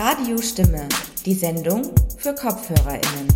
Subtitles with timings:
[0.00, 0.88] Radiostimme,
[1.26, 1.82] die Sendung
[2.18, 3.26] für KopfhörerInnen.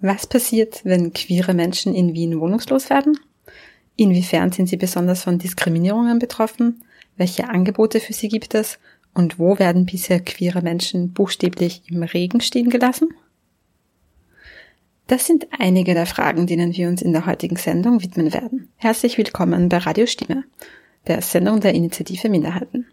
[0.00, 3.18] Was passiert, wenn queere Menschen in Wien wohnungslos werden?
[3.96, 6.82] Inwiefern sind sie besonders von Diskriminierungen betroffen?
[7.18, 8.78] Welche Angebote für sie gibt es?
[9.12, 13.10] Und wo werden bisher queere Menschen buchstäblich im Regen stehen gelassen?
[15.06, 18.70] Das sind einige der Fragen, denen wir uns in der heutigen Sendung widmen werden.
[18.76, 20.44] Herzlich willkommen bei Radio Stimme,
[21.10, 22.86] der Sendung der Initiative Minderheiten.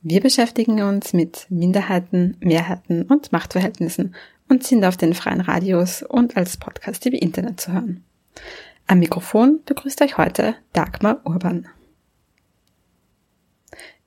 [0.00, 4.14] Wir beschäftigen uns mit Minderheiten, Mehrheiten und Machtverhältnissen
[4.48, 8.02] und sind auf den freien Radios und als Podcast im Internet zu hören.
[8.86, 11.68] Am Mikrofon begrüßt euch heute Dagmar Urban.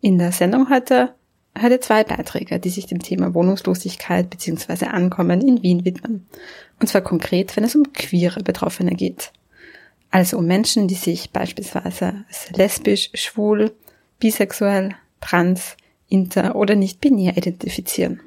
[0.01, 1.13] In der Sendung heute
[1.55, 4.87] hört ihr zwei Beiträge, die sich dem Thema Wohnungslosigkeit bzw.
[4.87, 6.25] Ankommen in Wien widmen.
[6.81, 9.31] Und zwar konkret, wenn es um queere Betroffene geht.
[10.13, 13.71] Also Menschen, die sich beispielsweise als lesbisch, schwul,
[14.19, 15.75] bisexuell, trans,
[16.07, 18.21] inter oder nicht binär identifizieren.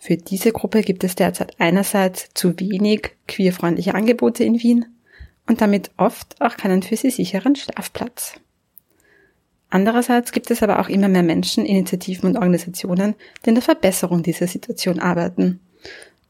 [0.00, 4.84] Für diese Gruppe gibt es derzeit einerseits zu wenig queerfreundliche Angebote in Wien
[5.46, 8.40] und damit oft auch keinen für sie sicheren Schlafplatz.
[9.70, 14.24] Andererseits gibt es aber auch immer mehr Menschen, Initiativen und Organisationen, die in der Verbesserung
[14.24, 15.60] dieser Situation arbeiten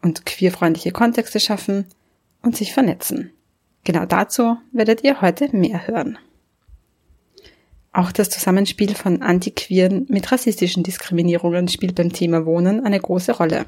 [0.02, 1.86] und queerfreundliche Kontexte schaffen
[2.42, 3.32] und sich vernetzen.
[3.86, 6.18] Genau dazu werdet ihr heute mehr hören.
[7.92, 13.66] Auch das Zusammenspiel von Antiqueeren mit rassistischen Diskriminierungen spielt beim Thema Wohnen eine große Rolle.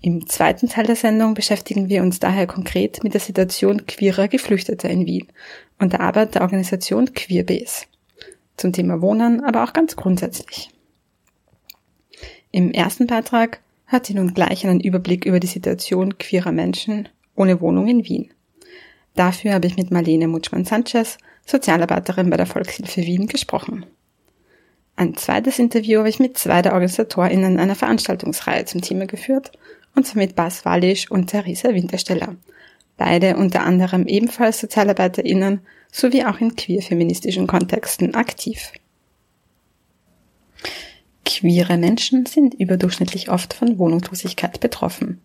[0.00, 4.90] Im zweiten Teil der Sendung beschäftigen wir uns daher konkret mit der Situation queerer Geflüchteter
[4.90, 5.28] in Wien
[5.78, 7.86] und der Arbeit der Organisation Queerbase
[8.56, 10.70] zum Thema Wohnen, aber auch ganz grundsätzlich.
[12.50, 17.60] Im ersten Beitrag hat sie nun gleich einen Überblick über die Situation queerer Menschen ohne
[17.60, 18.33] Wohnung in Wien.
[19.14, 23.86] Dafür habe ich mit Marlene Mutschmann-Sanchez, Sozialarbeiterin bei der Volkshilfe Wien, gesprochen.
[24.96, 29.52] Ein zweites Interview habe ich mit zwei der OrganisatorInnen einer Veranstaltungsreihe zum Thema geführt,
[29.94, 32.36] und zwar mit Bas Wallisch und Theresa Wintersteller.
[32.96, 35.60] Beide unter anderem ebenfalls SozialarbeiterInnen
[35.92, 38.72] sowie auch in queer-feministischen Kontexten aktiv.
[41.24, 45.20] Queere Menschen sind überdurchschnittlich oft von Wohnungslosigkeit betroffen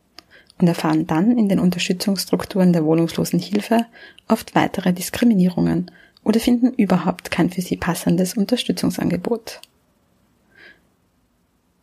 [0.59, 3.85] und erfahren dann in den Unterstützungsstrukturen der Wohnungslosenhilfe
[4.27, 5.89] oft weitere Diskriminierungen
[6.23, 9.61] oder finden überhaupt kein für sie passendes Unterstützungsangebot.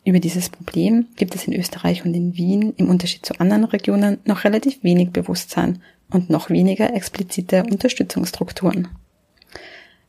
[0.05, 4.19] Über dieses Problem gibt es in Österreich und in Wien im Unterschied zu anderen Regionen
[4.25, 8.89] noch relativ wenig Bewusstsein und noch weniger explizite Unterstützungsstrukturen.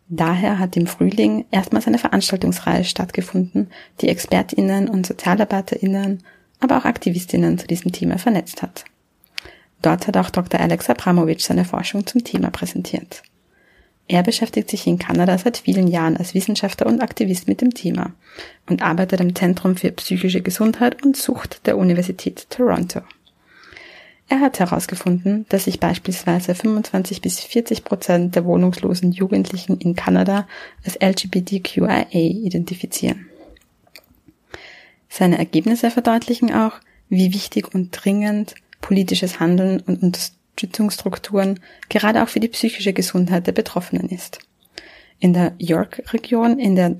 [0.10, 6.24] Daher hat im Frühling erstmals eine Veranstaltungsreihe stattgefunden, die Expertinnen und Sozialarbeiterinnen,
[6.60, 8.86] aber auch Aktivistinnen zu diesem Thema vernetzt hat.
[9.82, 10.60] Dort hat auch Dr.
[10.60, 13.22] Alex Abramowitsch seine Forschung zum Thema präsentiert.
[14.08, 18.14] Er beschäftigt sich in Kanada seit vielen Jahren als Wissenschaftler und Aktivist mit dem Thema
[18.70, 23.02] und arbeitet am Zentrum für psychische Gesundheit und Sucht der Universität Toronto.
[24.30, 30.48] Er hat herausgefunden, dass sich beispielsweise 25 bis 40 Prozent der wohnungslosen Jugendlichen in Kanada
[30.86, 33.28] als LGBTQIA identifizieren.
[35.10, 36.74] Seine Ergebnisse verdeutlichen auch,
[37.10, 41.60] wie wichtig und dringend politisches Handeln und Unterstützungsstrukturen
[41.90, 44.40] gerade auch für die psychische Gesundheit der Betroffenen ist.
[45.20, 46.98] In der York-Region, in der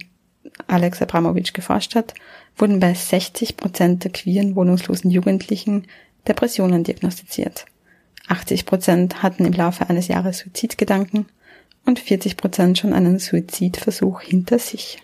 [0.68, 2.14] Alex Abramowitsch geforscht hat,
[2.56, 5.88] wurden bei 60 Prozent der queeren wohnungslosen Jugendlichen
[6.28, 7.66] Depressionen diagnostiziert.
[8.28, 11.28] 80 Prozent hatten im Laufe eines Jahres Suizidgedanken
[11.86, 15.00] und 40 Prozent schon einen Suizidversuch hinter sich.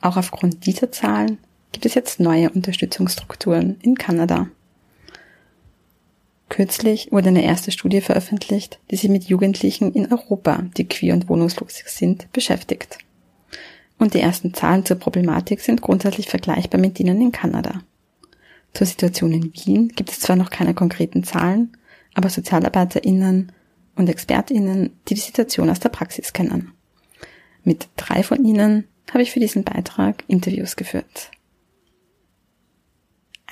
[0.00, 1.38] Auch aufgrund dieser Zahlen
[1.72, 4.48] gibt es jetzt neue Unterstützungsstrukturen in Kanada.
[6.48, 11.28] Kürzlich wurde eine erste Studie veröffentlicht, die sich mit Jugendlichen in Europa, die queer und
[11.28, 12.98] wohnungslos sind, beschäftigt.
[13.98, 17.82] Und die ersten Zahlen zur Problematik sind grundsätzlich vergleichbar mit denen in Kanada.
[18.72, 21.76] Zur Situation in Wien gibt es zwar noch keine konkreten Zahlen,
[22.14, 23.52] aber SozialarbeiterInnen
[23.94, 26.72] und ExpertInnen, die die Situation aus der Praxis kennen.
[27.62, 31.30] Mit drei von ihnen habe ich für diesen Beitrag Interviews geführt.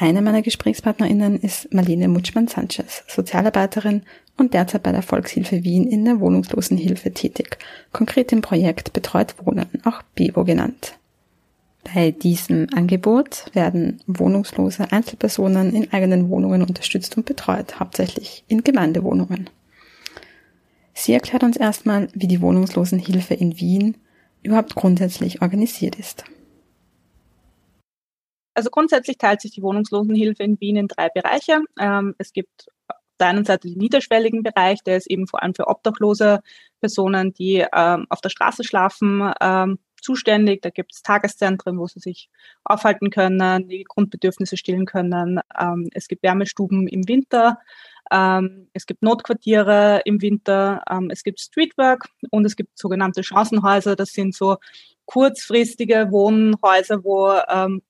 [0.01, 4.03] Eine meiner GesprächspartnerInnen ist Marlene Mutschmann-Sanchez, Sozialarbeiterin
[4.37, 7.59] und derzeit bei der Volkshilfe Wien in der Wohnungslosenhilfe tätig,
[7.93, 10.97] konkret im Projekt Betreut Wohnen, auch BEWO genannt.
[11.83, 19.51] Bei diesem Angebot werden wohnungslose Einzelpersonen in eigenen Wohnungen unterstützt und betreut, hauptsächlich in Gemeindewohnungen.
[20.95, 23.97] Sie erklärt uns erstmal, wie die Wohnungslosenhilfe in Wien
[24.43, 26.25] überhaupt grundsätzlich organisiert ist.
[28.55, 31.61] Also grundsätzlich teilt sich die Wohnungslosenhilfe in Wien in drei Bereiche.
[31.79, 32.67] Ähm, es gibt
[33.21, 36.41] der einen Seite den niederschwelligen Bereich, der ist eben vor allem für obdachlose
[36.81, 40.63] Personen, die ähm, auf der Straße schlafen, ähm, zuständig.
[40.63, 42.31] Da gibt es Tageszentren, wo sie sich
[42.65, 45.41] aufhalten können, die Grundbedürfnisse stillen können.
[45.93, 47.59] Es gibt Wärmestuben im Winter.
[48.11, 50.83] Ähm, es gibt Notquartiere im Winter.
[50.91, 53.97] Ähm, es gibt Streetwork und es gibt sogenannte Chancenhäuser.
[53.97, 54.57] Das sind so
[55.07, 57.83] kurzfristige Wohnhäuser, wo ähm,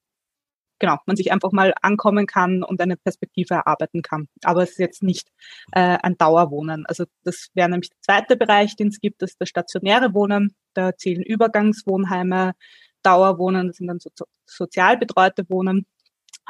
[0.78, 4.28] genau, man sich einfach mal ankommen kann und eine Perspektive erarbeiten kann.
[4.44, 5.28] Aber es ist jetzt nicht
[5.72, 6.86] äh, ein Dauerwohnen.
[6.86, 10.54] Also das wäre nämlich der zweite Bereich, den es gibt, das ist das stationäre Wohnen.
[10.74, 12.54] Da zählen Übergangswohnheime,
[13.02, 14.10] Dauerwohnen, das sind dann so,
[14.46, 15.86] sozial betreute Wohnen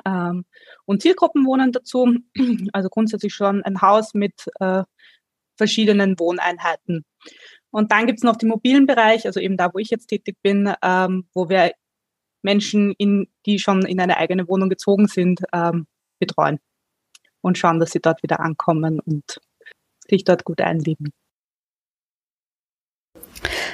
[0.04, 0.44] ähm,
[0.84, 2.16] und Zielgruppenwohnen dazu.
[2.72, 4.82] Also grundsätzlich schon ein Haus mit äh,
[5.56, 7.04] verschiedenen Wohneinheiten.
[7.70, 10.36] Und dann gibt es noch den mobilen Bereich, also eben da, wo ich jetzt tätig
[10.42, 11.72] bin, ähm, wo wir
[12.42, 15.86] Menschen, in, die schon in eine eigene Wohnung gezogen sind, ähm,
[16.18, 16.60] betreuen
[17.40, 19.40] und schauen, dass sie dort wieder ankommen und
[20.08, 21.12] sich dort gut einleben.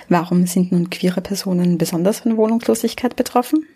[0.08, 3.66] Warum sind nun queere Personen besonders von Wohnungslosigkeit betroffen?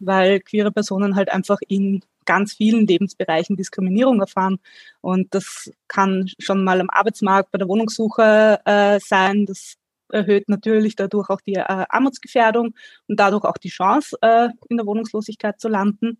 [0.00, 4.58] Weil queere Personen halt einfach in ganz vielen Lebensbereichen Diskriminierung erfahren.
[5.00, 9.46] Und das kann schon mal am Arbeitsmarkt bei der Wohnungssuche äh, sein.
[9.46, 9.76] Das
[10.12, 12.74] erhöht natürlich dadurch auch die äh, Armutsgefährdung
[13.08, 16.18] und dadurch auch die Chance, äh, in der Wohnungslosigkeit zu landen.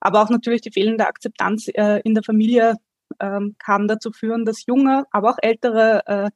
[0.00, 2.76] Aber auch natürlich die fehlende Akzeptanz äh, in der Familie
[3.20, 6.30] ähm, kann dazu führen, dass junge, aber auch ältere äh,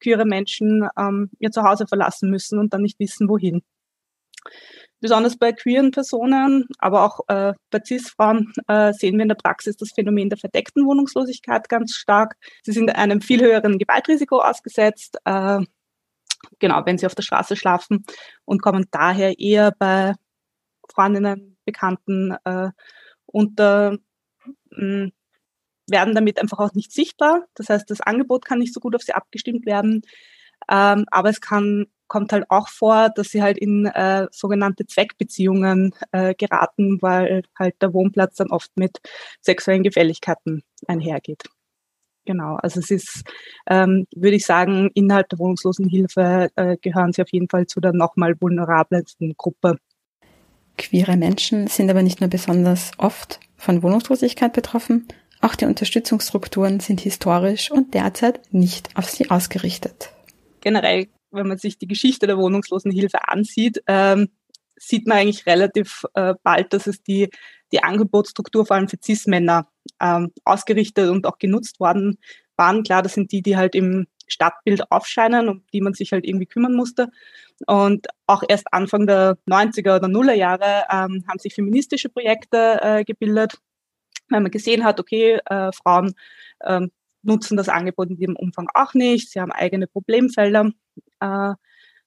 [0.00, 3.62] queere Menschen ähm, ihr Zuhause verlassen müssen und dann nicht wissen, wohin.
[5.04, 9.76] Besonders bei queeren Personen, aber auch äh, bei CIS-Frauen äh, sehen wir in der Praxis
[9.76, 12.36] das Phänomen der verdeckten Wohnungslosigkeit ganz stark.
[12.62, 15.60] Sie sind einem viel höheren Gewaltrisiko ausgesetzt, äh,
[16.58, 18.06] genau, wenn sie auf der Straße schlafen
[18.46, 20.14] und kommen daher eher bei
[20.88, 22.70] Freundinnen, Bekannten äh,
[23.26, 23.98] unter,
[24.70, 25.10] mh,
[25.86, 27.44] werden damit einfach auch nicht sichtbar.
[27.52, 30.00] Das heißt, das Angebot kann nicht so gut auf sie abgestimmt werden.
[30.70, 35.94] Ähm, aber es kann, kommt halt auch vor, dass sie halt in äh, sogenannte Zweckbeziehungen
[36.12, 39.00] äh, geraten, weil halt der Wohnplatz dann oft mit
[39.40, 41.44] sexuellen Gefälligkeiten einhergeht.
[42.26, 43.22] Genau, also es ist,
[43.68, 47.92] ähm, würde ich sagen, innerhalb der Wohnungslosenhilfe äh, gehören sie auf jeden Fall zu der
[47.92, 49.78] nochmal vulnerabelsten Gruppe.
[50.78, 55.06] Queere Menschen sind aber nicht nur besonders oft von Wohnungslosigkeit betroffen,
[55.44, 60.10] auch die Unterstützungsstrukturen sind historisch und derzeit nicht auf sie ausgerichtet.
[60.64, 64.30] Generell, wenn man sich die Geschichte der Wohnungslosenhilfe ansieht, ähm,
[64.76, 67.28] sieht man eigentlich relativ äh, bald, dass es die,
[67.70, 69.68] die Angebotsstruktur vor allem für CIS-Männer
[70.00, 72.18] ähm, ausgerichtet und auch genutzt worden
[72.56, 72.82] waren.
[72.82, 76.46] Klar, das sind die, die halt im Stadtbild aufscheinen, um die man sich halt irgendwie
[76.46, 77.10] kümmern musste.
[77.66, 83.04] Und auch erst Anfang der 90er oder Nuller Jahre ähm, haben sich feministische Projekte äh,
[83.04, 83.58] gebildet,
[84.30, 86.14] weil man gesehen hat, okay, äh, Frauen
[86.64, 86.90] ähm,
[87.24, 90.70] nutzen das Angebot in diesem Umfang auch nicht, sie haben eigene Problemfelder.
[91.20, 91.54] Äh,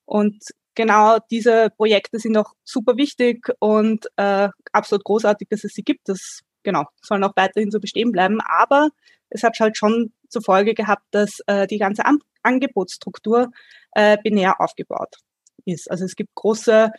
[0.06, 0.44] und
[0.76, 6.08] genau diese Projekte sind auch super wichtig und äh, absolut großartig, dass es sie gibt.
[6.08, 8.40] Das genau, sollen auch weiterhin so bestehen bleiben.
[8.42, 8.90] Aber
[9.30, 13.52] es hat halt schon zur Folge gehabt, dass äh, die ganze An Angebotsstruktur
[13.92, 15.18] äh, binär aufgebaut
[15.66, 15.92] ist.
[15.92, 16.92] Also es gibt große,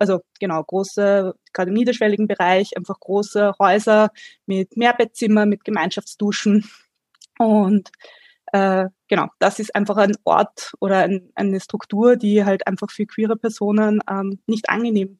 [0.00, 4.10] also genau, große, gerade im niederschwelligen Bereich, einfach große Häuser
[4.46, 6.68] mit Mehrbettzimmer, mit Gemeinschaftsduschen.
[7.40, 7.90] Und
[8.52, 13.06] äh, genau, das ist einfach ein Ort oder ein, eine Struktur, die halt einfach für
[13.06, 15.18] queere Personen ähm, nicht angenehm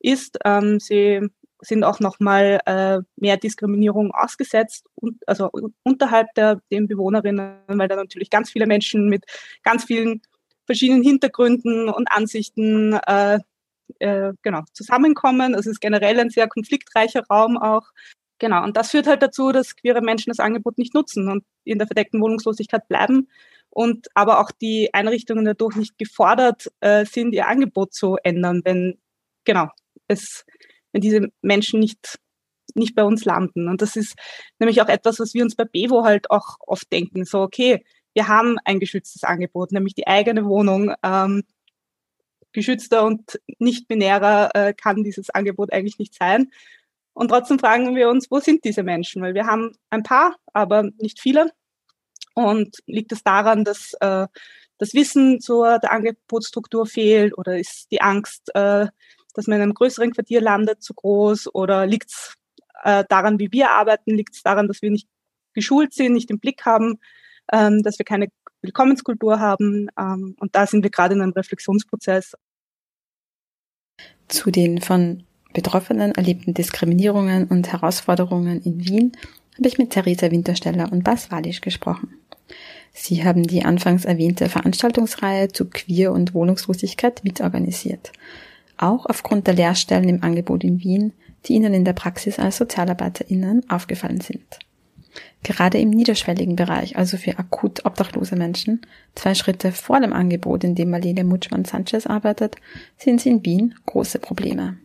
[0.00, 0.38] ist.
[0.44, 1.26] Ähm, sie
[1.62, 5.50] sind auch nochmal äh, mehr Diskriminierung ausgesetzt, und, also
[5.82, 9.24] unterhalb der den Bewohnerinnen, weil da natürlich ganz viele Menschen mit
[9.62, 10.20] ganz vielen
[10.66, 13.38] verschiedenen Hintergründen und Ansichten äh,
[13.98, 15.54] äh, genau zusammenkommen.
[15.54, 17.88] Es ist generell ein sehr konfliktreicher Raum auch.
[18.40, 21.78] Genau, und das führt halt dazu, dass queere Menschen das Angebot nicht nutzen und in
[21.78, 23.28] der verdeckten Wohnungslosigkeit bleiben
[23.68, 28.98] und aber auch die Einrichtungen dadurch nicht gefordert äh, sind, ihr Angebot zu ändern, wenn
[29.44, 29.68] genau
[30.08, 30.44] es
[30.92, 32.18] wenn diese Menschen nicht,
[32.74, 33.68] nicht bei uns landen.
[33.68, 34.14] Und das ist
[34.58, 37.24] nämlich auch etwas, was wir uns bei Bevo halt auch oft denken.
[37.24, 40.92] So, okay, wir haben ein geschütztes Angebot, nämlich die eigene Wohnung.
[41.02, 41.44] Ähm,
[42.52, 46.50] geschützter und nicht binärer äh, kann dieses Angebot eigentlich nicht sein.
[47.20, 49.20] Und trotzdem fragen wir uns, wo sind diese Menschen?
[49.20, 51.52] Weil wir haben ein paar, aber nicht viele.
[52.32, 54.26] Und liegt es daran, dass äh,
[54.78, 58.86] das Wissen zur der Angebotsstruktur fehlt oder ist die Angst, äh,
[59.34, 61.54] dass man in einem größeren Quartier landet, zu groß?
[61.54, 62.36] Oder liegt es
[62.84, 64.16] äh, daran, wie wir arbeiten?
[64.16, 65.06] Liegt es daran, dass wir nicht
[65.52, 67.00] geschult sind, nicht im Blick haben,
[67.52, 68.28] ähm, dass wir keine
[68.62, 69.88] Willkommenskultur haben?
[69.98, 72.34] Ähm, und da sind wir gerade in einem Reflexionsprozess.
[74.26, 79.12] Zu den von Betroffenen erlebten Diskriminierungen und Herausforderungen in Wien
[79.56, 82.14] habe ich mit Theresa Wintersteller und Bas Walisch gesprochen.
[82.92, 88.12] Sie haben die anfangs erwähnte Veranstaltungsreihe zu Queer- und Wohnungslosigkeit mitorganisiert.
[88.76, 91.12] Auch aufgrund der Lehrstellen im Angebot in Wien,
[91.44, 94.58] die Ihnen in der Praxis als SozialarbeiterInnen aufgefallen sind.
[95.42, 98.82] Gerade im niederschwelligen Bereich, also für akut obdachlose Menschen,
[99.14, 102.56] zwei Schritte vor dem Angebot, in dem Marlene Mutschmann-Sanchez arbeitet,
[102.96, 104.76] sehen Sie in Wien große Probleme.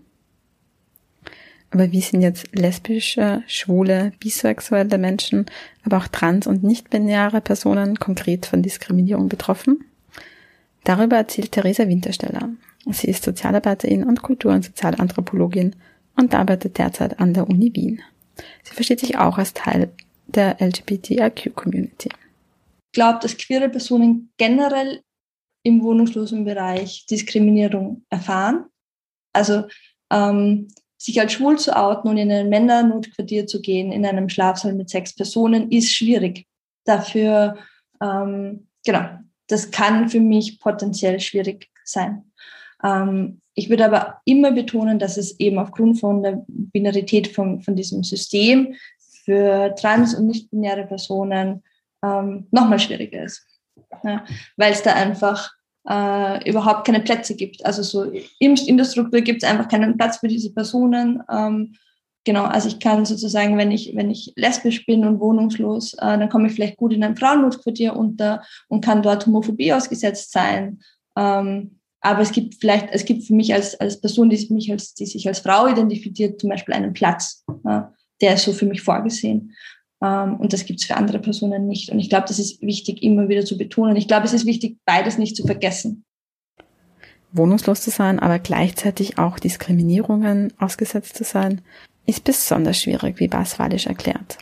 [1.75, 5.45] Aber wie sind jetzt lesbische, schwule, bisexuelle Menschen,
[5.83, 9.83] aber auch trans- und nicht-binäre Personen konkret von Diskriminierung betroffen?
[10.85, 12.47] Darüber erzählt Theresa Wintersteller.
[12.91, 15.75] Sie ist Sozialarbeiterin und Kultur- und Sozialanthropologin
[16.15, 18.01] und arbeitet derzeit an der Uni Wien.
[18.63, 19.91] Sie versteht sich auch als Teil
[20.27, 22.07] der LGBTIQ-Community.
[22.07, 25.01] Ich glaube, dass queere Personen generell
[25.63, 28.63] im wohnungslosen Bereich Diskriminierung erfahren.
[29.33, 29.65] Also
[30.09, 30.69] ähm,
[31.05, 34.89] sich als schwul zu outen und in ein Männernotquartier zu gehen, in einem Schlafsaal mit
[34.89, 36.47] sechs Personen, ist schwierig.
[36.83, 37.57] Dafür,
[38.01, 39.05] ähm, genau,
[39.47, 42.31] das kann für mich potenziell schwierig sein.
[42.83, 47.75] Ähm, ich würde aber immer betonen, dass es eben aufgrund von der Binarität von, von
[47.75, 48.73] diesem System
[49.23, 51.63] für trans- und nicht-binäre Personen
[52.03, 53.45] ähm, nochmal schwieriger ist.
[54.03, 54.25] Ja,
[54.57, 55.54] weil es da einfach
[55.87, 57.65] äh, überhaupt keine Plätze gibt.
[57.65, 61.21] Also so im, in der Struktur gibt es einfach keinen Platz für diese Personen.
[61.31, 61.75] Ähm,
[62.23, 66.29] genau, also ich kann sozusagen, wenn ich, wenn ich lesbisch bin und wohnungslos, äh, dann
[66.29, 70.79] komme ich vielleicht gut in ein Frauennotquartier unter und kann dort Homophobie ausgesetzt sein.
[71.17, 74.93] Ähm, aber es gibt vielleicht, es gibt für mich als, als Person, die, mich als,
[74.93, 77.43] die sich als Frau identifiziert, zum Beispiel einen Platz.
[77.63, 79.53] Ja, der ist so für mich vorgesehen.
[80.05, 81.89] Ähm, und das gibt es für andere Personen nicht.
[81.89, 83.95] Und ich glaube, das ist wichtig, immer wieder zu betonen.
[83.95, 86.03] Ich glaube, es ist wichtig, beides nicht zu vergessen.
[87.31, 91.61] Wohnungslos zu sein, aber gleichzeitig auch Diskriminierungen ausgesetzt zu sein,
[92.05, 94.37] ist besonders schwierig, wie Bas Walisch erklärt.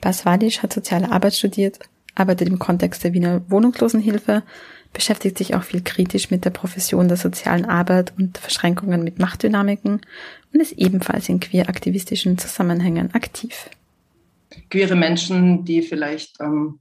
[0.00, 1.78] Bas Walisch hat soziale Arbeit studiert,
[2.14, 4.42] arbeitet im Kontext der Wiener Wohnungslosenhilfe,
[4.92, 10.00] beschäftigt sich auch viel kritisch mit der Profession der sozialen Arbeit und Verschränkungen mit Machtdynamiken
[10.52, 13.70] und ist ebenfalls in queer-aktivistischen Zusammenhängen aktiv
[14.68, 16.80] queere Menschen, die vielleicht ähm,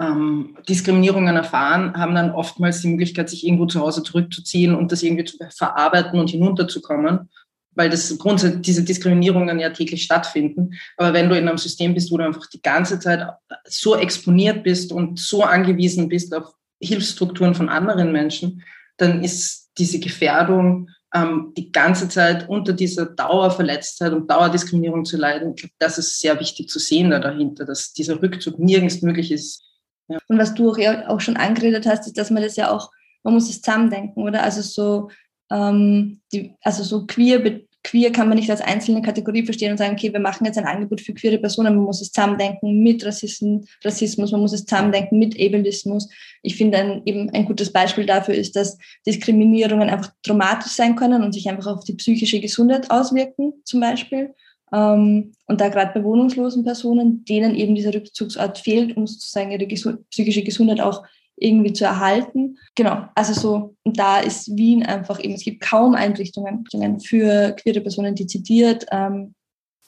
[0.00, 5.02] ähm, Diskriminierungen erfahren, haben dann oftmals die Möglichkeit, sich irgendwo zu Hause zurückzuziehen und das
[5.02, 7.28] irgendwie zu verarbeiten und hinunterzukommen,
[7.72, 10.72] weil das grundsätzlich diese Diskriminierungen ja täglich stattfinden.
[10.96, 13.26] Aber wenn du in einem System bist, wo du einfach die ganze Zeit
[13.64, 18.62] so exponiert bist und so angewiesen bist auf Hilfsstrukturen von anderen Menschen,
[18.96, 25.54] dann ist diese Gefährdung ähm, die ganze Zeit unter dieser Dauerverletztheit und Dauerdiskriminierung zu leiden,
[25.78, 29.62] das ist sehr wichtig zu sehen da dahinter, dass dieser Rückzug nirgends möglich ist.
[30.08, 30.18] Ja.
[30.28, 32.90] Und was du auch schon angeredet hast, ist, dass man das ja auch,
[33.22, 34.42] man muss es zusammendenken, oder?
[34.42, 35.10] Also so,
[35.50, 37.40] ähm, die, also so queer
[37.82, 40.66] queer kann man nicht als einzelne Kategorie verstehen und sagen, okay, wir machen jetzt ein
[40.66, 45.18] Angebot für queere Personen, man muss es zusammendenken mit Rassismus, Rassismus man muss es zusammendenken
[45.18, 46.08] mit Ableismus.
[46.42, 51.22] Ich finde ein, eben ein gutes Beispiel dafür ist, dass Diskriminierungen einfach traumatisch sein können
[51.22, 54.34] und sich einfach auf die psychische Gesundheit auswirken, zum Beispiel.
[54.72, 59.66] Ähm, und da gerade bei wohnungslosen Personen, denen eben dieser Rückzugsort fehlt, um sozusagen ihre
[60.10, 61.02] psychische Gesundheit auch
[61.36, 62.58] irgendwie zu erhalten.
[62.74, 67.80] Genau, also so, und da ist Wien einfach eben, es gibt kaum Einrichtungen für queere
[67.80, 69.34] Personen dezidiert ähm,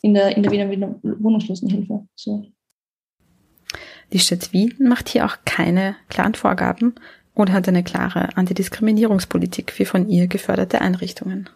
[0.00, 2.06] in, der, in der Wiener, Wohnungslosenhilfe.
[2.14, 2.46] So.
[4.12, 6.94] Die Stadt Wien macht hier auch keine klaren Vorgaben
[7.34, 11.48] oder hat eine klare Antidiskriminierungspolitik für von ihr geförderte Einrichtungen.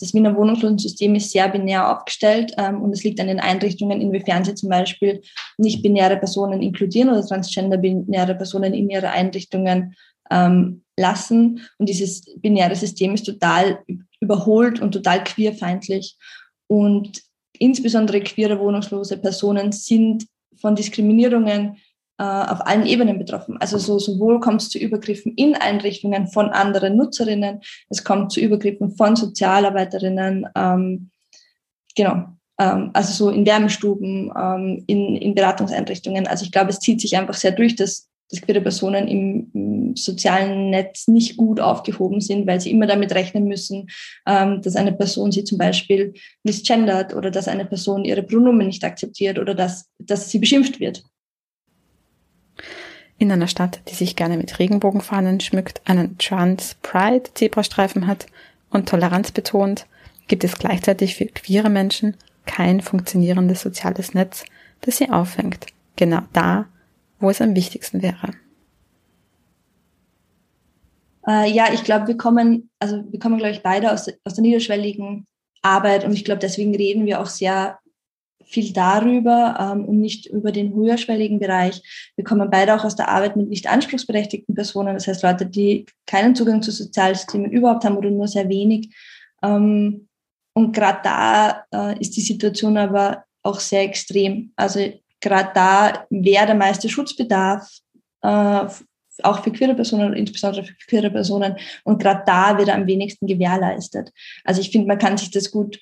[0.00, 4.44] Das Wiener Wohnungslosensystem ist sehr binär aufgestellt ähm, und es liegt an den Einrichtungen, inwiefern
[4.44, 5.22] sie zum Beispiel
[5.58, 9.94] nicht-binäre Personen inkludieren oder transgender-binäre Personen in ihre Einrichtungen
[10.30, 11.60] ähm, lassen.
[11.78, 13.78] Und dieses binäre System ist total
[14.20, 16.16] überholt und total queerfeindlich.
[16.66, 17.22] Und
[17.58, 21.76] insbesondere queere wohnungslose Personen sind von Diskriminierungen
[22.22, 23.56] auf allen Ebenen betroffen.
[23.58, 28.40] Also so, sowohl kommt es zu Übergriffen in Einrichtungen von anderen Nutzerinnen, es kommt zu
[28.40, 31.10] Übergriffen von Sozialarbeiterinnen, ähm,
[31.96, 32.26] genau,
[32.58, 36.26] ähm, also so in Wärmestuben, ähm, in, in Beratungseinrichtungen.
[36.26, 39.96] Also ich glaube, es zieht sich einfach sehr durch, dass, dass queere Personen im, im
[39.96, 43.88] sozialen Netz nicht gut aufgehoben sind, weil sie immer damit rechnen müssen,
[44.26, 48.84] ähm, dass eine Person sie zum Beispiel misgendert oder dass eine Person ihre Pronomen nicht
[48.84, 51.02] akzeptiert oder dass, dass sie beschimpft wird
[53.24, 58.26] in einer Stadt, die sich gerne mit Regenbogenfahnen schmückt, einen Trans Pride Zebrastreifen hat
[58.70, 59.86] und Toleranz betont,
[60.28, 64.44] gibt es gleichzeitig für queere Menschen kein funktionierendes soziales Netz,
[64.82, 65.66] das sie auffängt,
[65.96, 66.66] genau da,
[67.18, 68.32] wo es am wichtigsten wäre.
[71.26, 74.42] Äh, ja, ich glaube, wir kommen, also wir kommen, glaube ich, beide aus, aus der
[74.42, 75.26] niederschwelligen
[75.62, 77.78] Arbeit und ich glaube, deswegen reden wir auch sehr
[78.46, 81.82] viel darüber ähm, und nicht über den höherschwelligen Bereich.
[82.16, 85.86] Wir kommen beide auch aus der Arbeit mit nicht anspruchsberechtigten Personen, das heißt Leute, die
[86.06, 88.94] keinen Zugang zu Sozialsystemen überhaupt haben oder nur sehr wenig.
[89.42, 90.08] Ähm,
[90.54, 94.52] und gerade da äh, ist die Situation aber auch sehr extrem.
[94.56, 94.80] Also
[95.20, 97.68] gerade da wäre der meiste Schutzbedarf
[98.22, 98.66] äh,
[99.22, 101.56] auch für queere Personen, insbesondere für queere Personen.
[101.84, 104.12] Und gerade da wird am wenigsten gewährleistet.
[104.44, 105.78] Also ich finde, man kann sich das gut,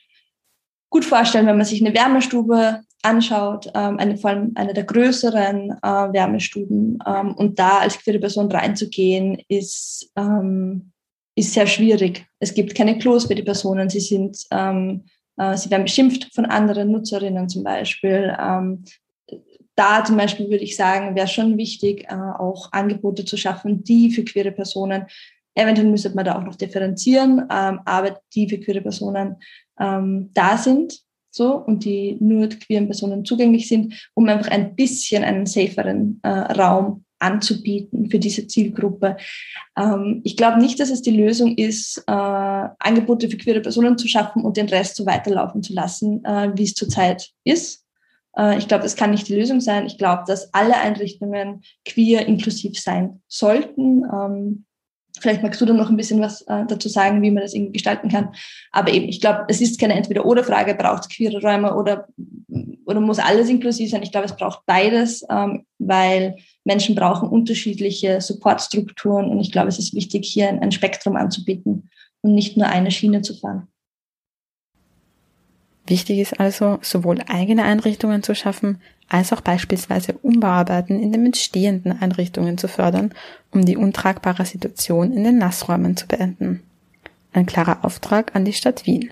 [0.93, 5.71] gut vorstellen, wenn man sich eine Wärmestube anschaut, ähm, eine, vor allem eine der größeren
[5.83, 6.99] äh, Wärmestuben.
[7.05, 10.93] Ähm, und da als queere Person reinzugehen, ist, ähm,
[11.35, 12.27] ist sehr schwierig.
[12.39, 13.89] Es gibt keine Klos für die Personen.
[13.89, 15.05] Sie sind, ähm,
[15.39, 18.37] äh, sie werden beschimpft von anderen Nutzerinnen zum Beispiel.
[18.39, 18.85] Ähm,
[19.75, 24.13] da zum Beispiel würde ich sagen, wäre schon wichtig, äh, auch Angebote zu schaffen, die
[24.13, 25.07] für queere Personen,
[25.55, 29.37] eventuell müsste man da auch noch differenzieren, ähm, aber die für queere Personen
[29.79, 35.25] ähm, da sind, so, und die nur queeren Personen zugänglich sind, um einfach ein bisschen
[35.25, 39.17] einen saferen äh, Raum anzubieten für diese Zielgruppe.
[39.79, 44.09] Ähm, ich glaube nicht, dass es die Lösung ist, äh, Angebote für queere Personen zu
[44.09, 47.87] schaffen und den Rest so weiterlaufen zu lassen, äh, wie es zurzeit ist.
[48.37, 49.87] Äh, ich glaube, das kann nicht die Lösung sein.
[49.87, 54.05] Ich glaube, dass alle Einrichtungen queer inklusiv sein sollten.
[54.05, 54.65] Ähm,
[55.21, 57.73] vielleicht magst du da noch ein bisschen was äh, dazu sagen, wie man das irgendwie
[57.73, 58.35] gestalten kann.
[58.71, 62.09] Aber eben, ich glaube, es ist keine Entweder-Oder-Frage, braucht es queere Räume oder,
[62.87, 64.03] oder muss alles inklusiv sein.
[64.03, 69.79] Ich glaube, es braucht beides, ähm, weil Menschen brauchen unterschiedliche Supportstrukturen und ich glaube, es
[69.79, 71.91] ist wichtig, hier ein, ein Spektrum anzubieten
[72.23, 73.69] und nicht nur eine Schiene zu fahren.
[75.87, 82.01] Wichtig ist also, sowohl eigene Einrichtungen zu schaffen, als auch beispielsweise Umbauarbeiten in den entstehenden
[82.01, 83.13] Einrichtungen zu fördern,
[83.51, 86.63] um die untragbare Situation in den Nassräumen zu beenden.
[87.33, 89.11] Ein klarer Auftrag an die Stadt Wien.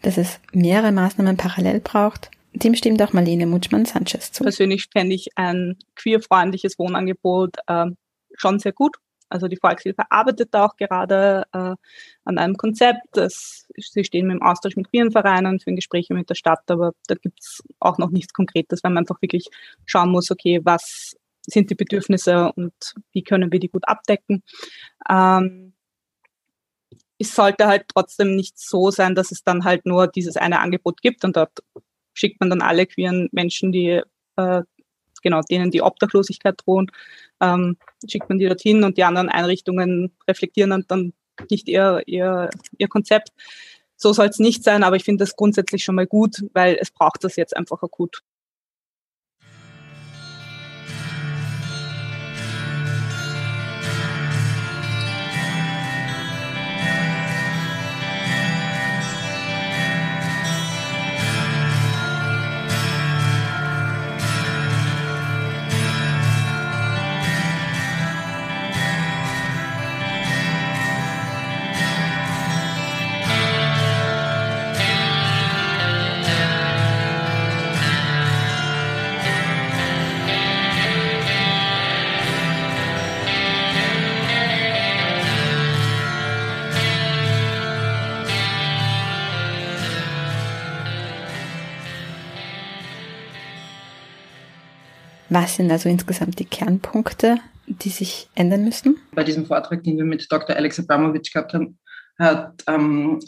[0.00, 4.42] Dass es mehrere Maßnahmen parallel braucht, dem stimmt auch Marlene Mutschmann-Sanchez zu.
[4.42, 7.86] Persönlich fände ich ein queerfreundliches Wohnangebot äh,
[8.36, 8.96] schon sehr gut.
[9.32, 11.74] Also die Volkshilfe arbeitet da auch gerade äh,
[12.24, 13.00] an einem Konzept.
[13.12, 17.14] Das, sie stehen im Austausch mit vielen Vereinen für Gespräche mit der Stadt, aber da
[17.14, 19.48] gibt es auch noch nichts Konkretes, weil man einfach wirklich
[19.86, 21.16] schauen muss, okay, was
[21.46, 22.74] sind die Bedürfnisse und
[23.12, 24.42] wie können wir die gut abdecken.
[25.08, 25.72] Ähm,
[27.18, 31.00] es sollte halt trotzdem nicht so sein, dass es dann halt nur dieses eine Angebot
[31.00, 31.58] gibt und dort
[32.12, 34.02] schickt man dann alle queeren Menschen, die
[34.36, 34.62] äh,
[35.22, 36.90] genau denen die Obdachlosigkeit drohen,
[37.40, 37.76] ähm,
[38.08, 41.12] schickt man die dorthin und die anderen Einrichtungen reflektieren dann
[41.50, 43.30] nicht ihr, ihr, ihr Konzept.
[43.96, 46.90] So soll es nicht sein, aber ich finde das grundsätzlich schon mal gut, weil es
[46.90, 48.22] braucht das jetzt einfach akut.
[95.32, 98.98] Was sind also insgesamt die Kernpunkte, die sich ändern müssen?
[99.14, 100.54] Bei diesem Vortrag, den wir mit Dr.
[100.54, 101.78] Alex Abramovic gehabt haben,
[102.18, 103.18] hat, ähm,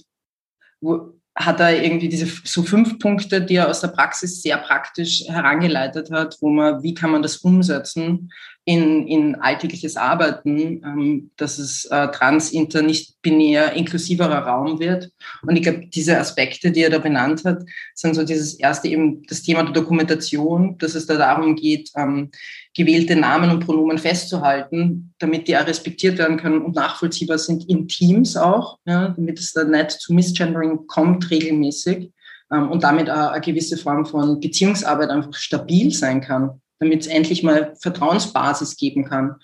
[1.34, 6.10] hat er irgendwie diese so fünf Punkte, die er aus der Praxis sehr praktisch herangeleitet
[6.10, 8.30] hat, wo man, wie kann man das umsetzen
[8.66, 15.10] in, in alltägliches Arbeiten, ähm, dass es äh, trans, inter, nicht binär, inklusiverer Raum wird.
[15.46, 17.62] Und ich glaube, diese Aspekte, die er da benannt hat,
[17.94, 22.30] sind so dieses erste eben das Thema der Dokumentation, dass es da darum geht, ähm,
[22.74, 27.86] gewählte Namen und Pronomen festzuhalten, damit die auch respektiert werden können und nachvollziehbar sind in
[27.86, 32.10] Teams auch, ja, damit es da nicht zu Misgendering kommt regelmäßig
[32.50, 37.06] ähm, und damit auch eine gewisse Form von Beziehungsarbeit einfach stabil sein kann damit es
[37.06, 39.36] endlich mal Vertrauensbasis geben kann.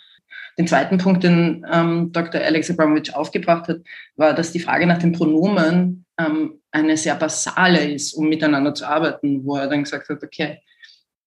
[0.58, 2.40] Den zweiten Punkt, den ähm, Dr.
[2.40, 3.78] Alex Abramovic aufgebracht hat,
[4.16, 8.86] war, dass die Frage nach den Pronomen ähm, eine sehr basale ist, um miteinander zu
[8.86, 10.60] arbeiten, wo er dann gesagt hat, okay,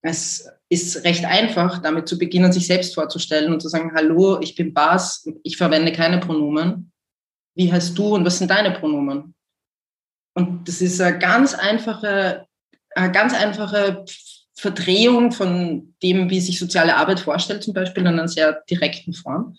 [0.03, 4.55] es ist recht einfach, damit zu beginnen, sich selbst vorzustellen und zu sagen, hallo, ich
[4.55, 6.91] bin Bas, ich verwende keine Pronomen.
[7.55, 9.33] Wie heißt du und was sind deine Pronomen?
[10.35, 12.45] Und das ist eine ganz einfache,
[12.95, 14.03] eine ganz einfache
[14.55, 19.57] Verdrehung von dem, wie sich soziale Arbeit vorstellt, zum Beispiel in einer sehr direkten Form.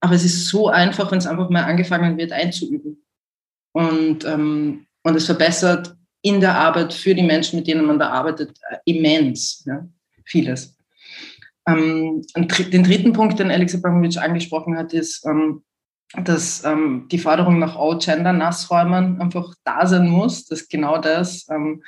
[0.00, 3.04] Aber es ist so einfach, wenn es einfach mal angefangen wird einzuüben.
[3.72, 8.10] Und, ähm, und es verbessert in der Arbeit für die Menschen, mit denen man da
[8.10, 9.64] arbeitet, äh, immens.
[9.66, 9.86] Ja,
[10.24, 10.76] vieles.
[11.66, 15.62] Ähm, den dritten Punkt, den Alex Abramovic angesprochen hat, ist, ähm,
[16.24, 21.82] dass ähm, die Forderung nach All-Gender-Nassräumen einfach da sein muss, dass genau das, ähm,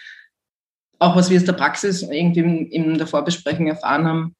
[1.00, 4.36] auch was wir aus der Praxis irgendwie in, in der Vorbesprechung erfahren haben,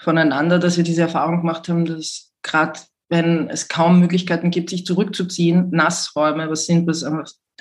[0.00, 4.86] voneinander, dass wir diese Erfahrung gemacht haben, dass gerade wenn es kaum Möglichkeiten gibt, sich
[4.86, 7.04] zurückzuziehen, Nassräume, was sind, was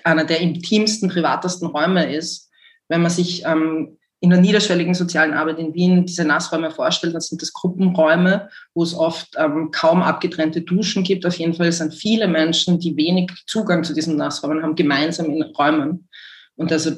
[0.03, 2.49] einer der intimsten, privatesten Räume ist,
[2.87, 7.21] wenn man sich ähm, in der niederschwelligen sozialen Arbeit in Wien diese Nassräume vorstellt, dann
[7.21, 11.25] sind das Gruppenräume, wo es oft ähm, kaum abgetrennte Duschen gibt.
[11.25, 15.41] Auf jeden Fall sind viele Menschen, die wenig Zugang zu diesen Nassräumen haben, gemeinsam in
[15.41, 16.09] Räumen.
[16.55, 16.91] Und also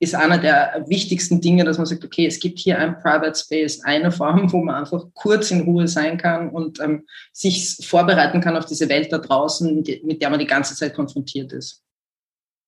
[0.00, 3.82] ist einer der wichtigsten Dinge, dass man sagt, okay, es gibt hier ein Private Space,
[3.84, 8.56] eine Form, wo man einfach kurz in Ruhe sein kann und ähm, sich vorbereiten kann
[8.56, 11.82] auf diese Welt da draußen, mit der man die ganze Zeit konfrontiert ist.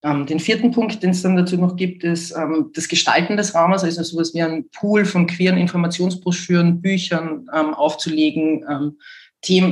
[0.03, 3.55] Ähm, den vierten Punkt, den es dann dazu noch gibt, ist ähm, das Gestalten des
[3.55, 8.97] Raumes, also sowas wie ein Pool von queeren Informationsbroschüren, Büchern ähm, aufzulegen, ähm,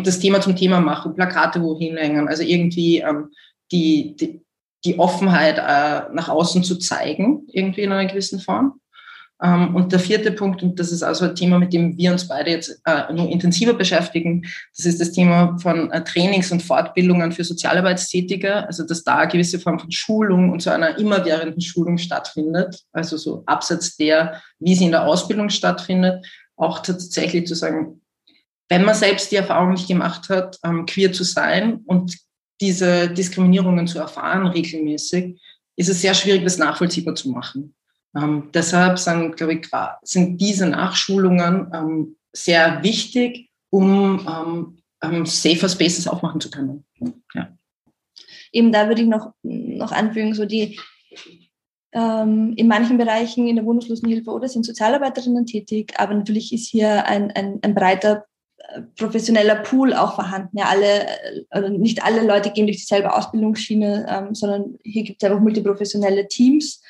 [0.04, 3.30] das Thema zum Thema machen, Plakate wohin hängen, also irgendwie ähm,
[3.72, 4.42] die, die,
[4.84, 8.80] die Offenheit äh, nach außen zu zeigen, irgendwie in einer gewissen Form.
[9.40, 12.26] Ähm, und der vierte Punkt, und das ist also ein Thema, mit dem wir uns
[12.26, 14.42] beide jetzt äh, nur intensiver beschäftigen,
[14.76, 19.30] das ist das Thema von äh, Trainings und Fortbildungen für Sozialarbeitstätige, also dass da eine
[19.30, 24.74] gewisse Form von Schulung und so einer immerwährenden Schulung stattfindet, also so abseits der, wie
[24.74, 28.00] sie in der Ausbildung stattfindet, auch tatsächlich zu sagen,
[28.68, 32.18] wenn man selbst die Erfahrung nicht gemacht hat, ähm, queer zu sein und
[32.60, 35.40] diese Diskriminierungen zu erfahren regelmäßig,
[35.76, 37.74] ist es sehr schwierig, das nachvollziehbar zu machen.
[38.16, 39.68] Ähm, deshalb sind, glaube ich,
[40.02, 46.84] sind diese Nachschulungen ähm, sehr wichtig, um ähm, ähm, safer Spaces aufmachen zu können.
[47.34, 47.56] Ja.
[48.52, 50.78] Eben da würde ich noch, noch anfügen, so die
[51.92, 57.06] ähm, in manchen Bereichen in der Wohnungslosenhilfe oder sind Sozialarbeiterinnen tätig, aber natürlich ist hier
[57.06, 58.26] ein, ein, ein breiter
[58.96, 60.59] professioneller Pool auch vorhanden.
[60.59, 61.07] Ja, alle,
[61.50, 66.28] also nicht alle Leute gehen durch dieselbe Ausbildungsschiene, ähm, sondern hier gibt es einfach multiprofessionelle
[66.28, 66.83] Teams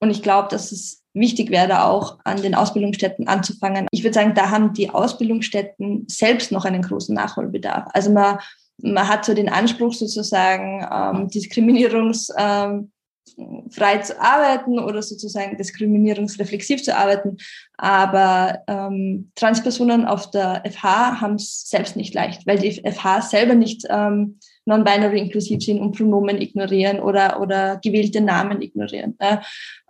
[0.00, 3.86] und ich glaube, dass es wichtig wäre, auch an den Ausbildungsstätten anzufangen.
[3.90, 7.88] Ich würde sagen, da haben die Ausbildungsstätten selbst noch einen großen Nachholbedarf.
[7.94, 8.38] Also man,
[8.82, 12.90] man hat so den Anspruch sozusagen, ähm, diskriminierungsfrei ähm,
[13.24, 17.38] zu arbeiten oder sozusagen diskriminierungsreflexiv zu arbeiten.
[17.76, 23.54] Aber ähm, Transpersonen auf der FH haben es selbst nicht leicht, weil die FH selber
[23.54, 29.16] nicht ähm, non-binary inklusiv sind und Pronomen ignorieren oder, oder gewählte Namen ignorieren.
[29.20, 29.42] Ja.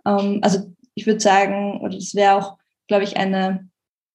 [0.05, 3.69] Ähm, also ich würde sagen, oder das wäre auch, glaube ich, eine,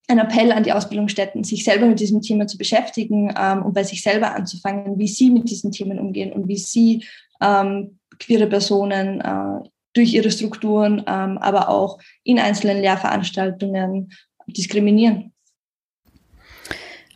[0.09, 3.85] ein Appell an die Ausbildungsstätten, sich selber mit diesem Thema zu beschäftigen ähm, und bei
[3.85, 7.05] sich selber anzufangen, wie sie mit diesen Themen umgehen und wie sie
[7.41, 14.11] ähm, queere Personen äh, durch ihre Strukturen, ähm, aber auch in einzelnen Lehrveranstaltungen
[14.47, 15.33] diskriminieren.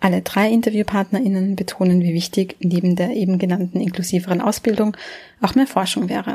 [0.01, 4.97] Alle drei InterviewpartnerInnen betonen, wie wichtig neben der eben genannten inklusiveren Ausbildung
[5.41, 6.35] auch mehr Forschung wäre.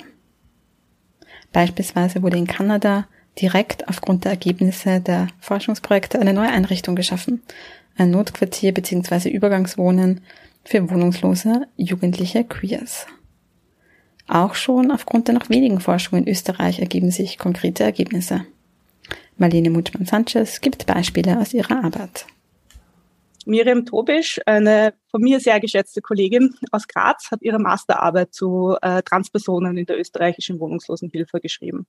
[1.51, 3.07] Beispielsweise wurde in Kanada
[3.39, 7.43] direkt aufgrund der Ergebnisse der Forschungsprojekte eine neue Einrichtung geschaffen,
[7.95, 9.29] ein Notquartier bzw.
[9.29, 10.21] Übergangswohnen
[10.63, 13.05] für wohnungslose jugendliche Queers.
[14.29, 18.45] Auch schon aufgrund der noch wenigen Forschungen in Österreich ergeben sich konkrete Ergebnisse.
[19.37, 22.27] Marlene Mutschmann-Sanchez gibt Beispiele aus ihrer Arbeit.
[23.47, 29.01] Miriam Tobisch, eine von mir sehr geschätzte Kollegin aus Graz, hat ihre Masterarbeit zu äh,
[29.01, 31.87] Transpersonen in der österreichischen Wohnungslosenhilfe geschrieben.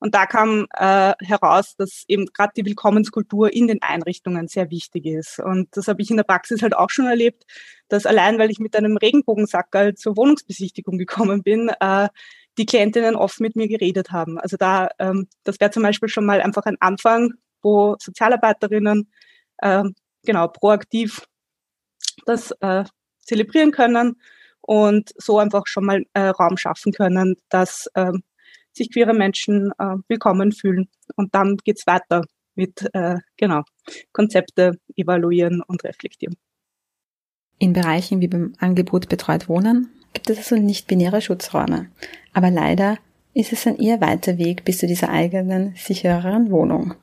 [0.00, 5.04] Und da kam äh, heraus, dass eben gerade die Willkommenskultur in den Einrichtungen sehr wichtig
[5.04, 5.38] ist.
[5.38, 7.44] Und das habe ich in der Praxis halt auch schon erlebt,
[7.88, 12.08] dass allein, weil ich mit einem Regenbogensackerl zur Wohnungsbesichtigung gekommen bin, äh,
[12.56, 14.38] die Klientinnen oft mit mir geredet haben.
[14.38, 19.12] Also da, ähm, das wäre zum Beispiel schon mal einfach ein Anfang, wo Sozialarbeiterinnen
[19.58, 19.84] äh,
[20.24, 21.26] genau proaktiv
[22.24, 22.84] das äh,
[23.20, 24.16] zelebrieren können
[24.62, 28.12] und so einfach schon mal äh, Raum schaffen können, dass äh,
[28.72, 30.88] sich queere Menschen äh, willkommen fühlen.
[31.16, 32.22] Und dann geht's weiter
[32.54, 33.62] mit äh, genau
[34.12, 36.36] Konzepte evaluieren und reflektieren.
[37.58, 41.90] In Bereichen wie beim Angebot betreut Wohnen gibt es also nicht-binäre Schutzräume.
[42.32, 42.98] Aber leider
[43.34, 46.94] ist es ein eher weiter Weg bis zu dieser eigenen, sichereren Wohnung.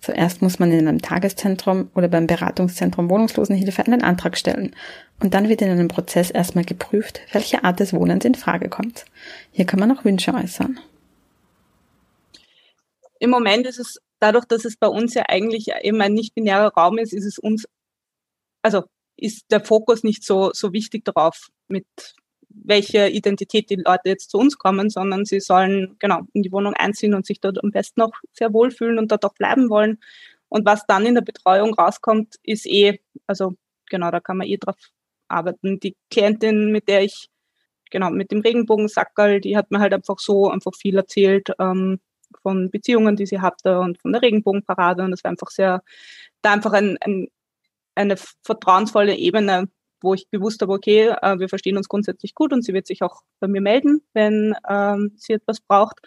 [0.00, 4.74] Zuerst muss man in einem Tageszentrum oder beim Beratungszentrum Wohnungslosenhilfe einen Antrag stellen
[5.20, 9.04] und dann wird in einem Prozess erstmal geprüft, welche Art des Wohnens in Frage kommt.
[9.52, 10.80] Hier kann man auch Wünsche äußern.
[13.20, 16.98] Im Moment ist es dadurch, dass es bei uns ja eigentlich eben ein nicht-binärer Raum
[16.98, 17.66] ist, ist es uns,
[18.62, 18.84] also
[19.16, 21.86] ist der Fokus nicht so, so wichtig darauf, mit
[22.48, 26.74] welche Identität die Leute jetzt zu uns kommen, sondern sie sollen genau in die Wohnung
[26.74, 29.98] einziehen und sich dort am besten auch sehr wohlfühlen und dort auch bleiben wollen.
[30.48, 33.54] Und was dann in der Betreuung rauskommt, ist eh, also
[33.86, 34.76] genau, da kann man eh drauf
[35.28, 35.78] arbeiten.
[35.80, 37.28] Die Klientin, mit der ich,
[37.90, 42.00] genau, mit dem Regenbogensackerl, die hat mir halt einfach so einfach viel erzählt ähm,
[42.42, 45.02] von Beziehungen, die sie hatte und von der Regenbogenparade.
[45.02, 45.82] Und das war einfach sehr,
[46.42, 47.28] da einfach ein, ein,
[47.94, 49.68] eine vertrauensvolle Ebene,
[50.00, 53.02] wo ich gewusst habe, okay, äh, wir verstehen uns grundsätzlich gut und sie wird sich
[53.02, 55.98] auch bei mir melden, wenn ähm, sie etwas braucht.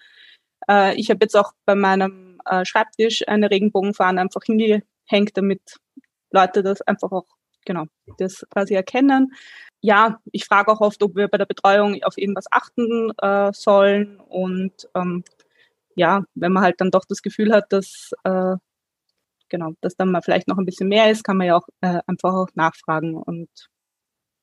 [0.69, 5.77] Äh, ich habe jetzt auch bei meinem äh, Schreibtisch eine Regenbogenfahne einfach hingehängt, damit
[6.31, 7.25] Leute das einfach auch,
[7.65, 7.85] genau,
[8.17, 9.33] das quasi erkennen.
[9.81, 14.19] Ja, ich frage auch oft, ob wir bei der Betreuung auf irgendwas achten äh, sollen
[14.19, 15.23] und ähm,
[15.95, 18.55] ja, wenn man halt dann doch das Gefühl hat, dass äh,
[19.49, 21.99] genau, dass dann mal vielleicht noch ein bisschen mehr ist, kann man ja auch äh,
[22.07, 23.49] einfach auch nachfragen und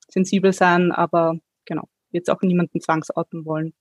[0.09, 3.73] sensibel sein, aber genau, jetzt auch niemanden zwangsouten wollen.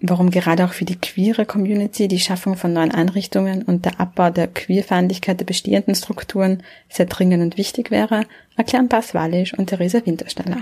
[0.00, 4.28] Warum gerade auch für die queere Community die Schaffung von neuen Einrichtungen und der Abbau
[4.28, 8.24] der Queerfeindlichkeit der bestehenden Strukturen sehr dringend und wichtig wäre,
[8.56, 10.58] erklären Bas Wallisch und Theresa Wintersteller.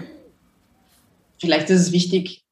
[1.41, 2.44] Vielleicht ist es wichtig,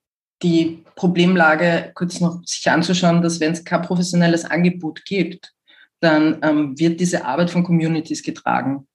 [0.42, 5.52] die Problemlage kurz noch sich anzuschauen, dass wenn es kein professionelles Angebot gibt,
[6.00, 8.87] dann ähm, wird diese Arbeit von Communities getragen.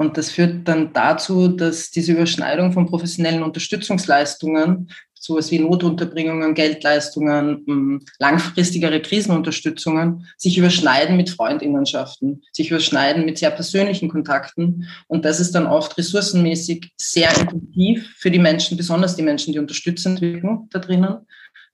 [0.00, 7.62] Und das führt dann dazu, dass diese Überschneidung von professionellen Unterstützungsleistungen, sowas wie Notunterbringungen, Geldleistungen,
[7.66, 14.88] hm, langfristigere Krisenunterstützungen, sich überschneiden mit Freundinnenschaften, sich überschneiden mit sehr persönlichen Kontakten.
[15.06, 19.58] Und das ist dann oft ressourcenmäßig sehr intensiv für die Menschen, besonders die Menschen, die
[19.58, 21.26] unterstützend wirken da drinnen,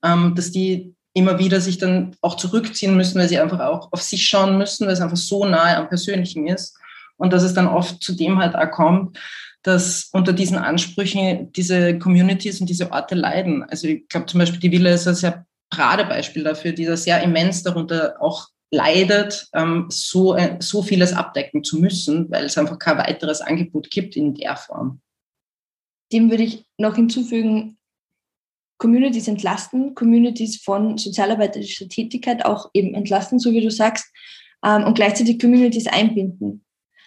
[0.02, 4.02] ähm, dass die immer wieder sich dann auch zurückziehen müssen, weil sie einfach auch auf
[4.02, 6.76] sich schauen müssen, weil es einfach so nahe am Persönlichen ist
[7.16, 9.18] und dass es dann oft zu dem halt auch kommt,
[9.62, 13.64] dass unter diesen Ansprüchen diese Communities und diese Orte leiden.
[13.64, 17.22] Also ich glaube zum Beispiel die Villa ist ein sehr Paradebeispiel dafür, die da sehr
[17.22, 22.78] immens darunter auch leidet, ähm, so, äh, so vieles abdecken zu müssen, weil es einfach
[22.78, 25.00] kein weiteres Angebot gibt in der Form.
[26.12, 27.78] Dem würde ich noch hinzufügen,
[28.78, 34.06] Communities entlasten, Communities von sozialarbeiterischer Tätigkeit auch eben entlasten, so wie du sagst,
[34.64, 36.65] ähm, und gleichzeitig Communities einbinden.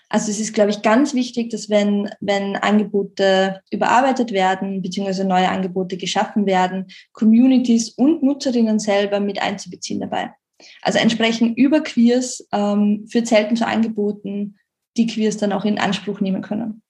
[0.10, 5.50] Also es ist, glaube ich, ganz wichtig, dass wenn, wenn Angebote überarbeitet werden, beziehungsweise neue
[5.50, 10.34] Angebote geschaffen werden, Communities und Nutzerinnen selber mit einzubeziehen dabei.
[10.82, 14.58] Also entsprechend über Queers ähm, führt selten zu Angeboten,
[14.98, 16.82] die Queers dann auch in Anspruch nehmen können.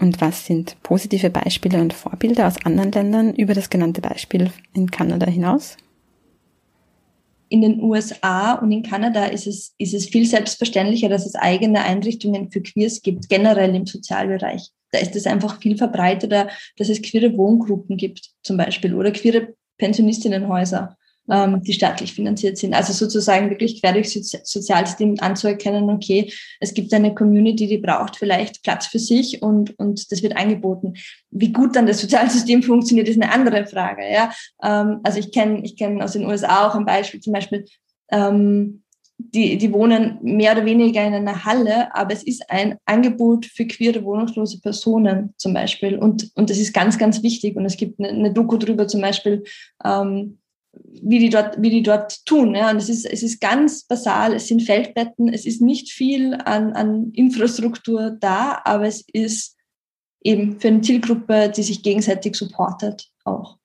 [0.00, 4.90] Und was sind positive Beispiele und Vorbilder aus anderen Ländern über das genannte Beispiel in
[4.90, 5.76] Kanada hinaus?
[7.52, 11.84] In den USA und in Kanada ist es, ist es viel selbstverständlicher, dass es eigene
[11.84, 14.70] Einrichtungen für Queers gibt, generell im Sozialbereich.
[14.90, 19.54] Da ist es einfach viel verbreiteter, dass es queere Wohngruppen gibt, zum Beispiel, oder queere
[19.76, 20.96] Pensionistinnenhäuser
[21.30, 22.74] ähm, die staatlich finanziert sind.
[22.74, 28.62] Also sozusagen wirklich quer durchs Sozialsystem anzuerkennen, okay, es gibt eine Community, die braucht vielleicht
[28.62, 30.94] Platz für sich und, und das wird angeboten.
[31.30, 34.02] Wie gut dann das Sozialsystem funktioniert, ist eine andere Frage.
[34.10, 34.32] Ja?
[34.62, 37.64] Ähm, also ich kenne ich kenn aus den USA auch ein Beispiel, zum Beispiel,
[38.10, 38.82] ähm,
[39.18, 43.66] die, die wohnen mehr oder weniger in einer Halle, aber es ist ein Angebot für
[43.66, 45.96] queere wohnungslose Personen zum Beispiel.
[45.96, 47.56] Und, und das ist ganz, ganz wichtig.
[47.56, 49.44] Und es gibt eine, eine Doku drüber zum Beispiel,
[49.84, 50.38] ähm,
[50.72, 52.54] wie die dort, wie die dort tun.
[52.54, 52.70] Ja.
[52.70, 56.72] Und es ist, es ist ganz basal, es sind Feldbetten, es ist nicht viel an,
[56.72, 59.56] an Infrastruktur da, aber es ist
[60.22, 63.58] eben für eine Zielgruppe, die sich gegenseitig supportet auch.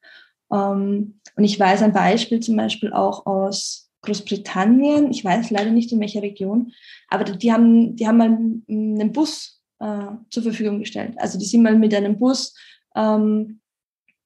[0.52, 5.92] Ähm, und ich weiß ein Beispiel zum Beispiel auch aus Großbritannien, ich weiß leider nicht
[5.92, 6.72] in welcher Region,
[7.10, 8.38] aber die haben, die haben mal
[8.70, 11.14] einen Bus äh, zur Verfügung gestellt.
[11.18, 12.56] Also die sind mal mit einem Bus
[12.96, 13.60] ähm,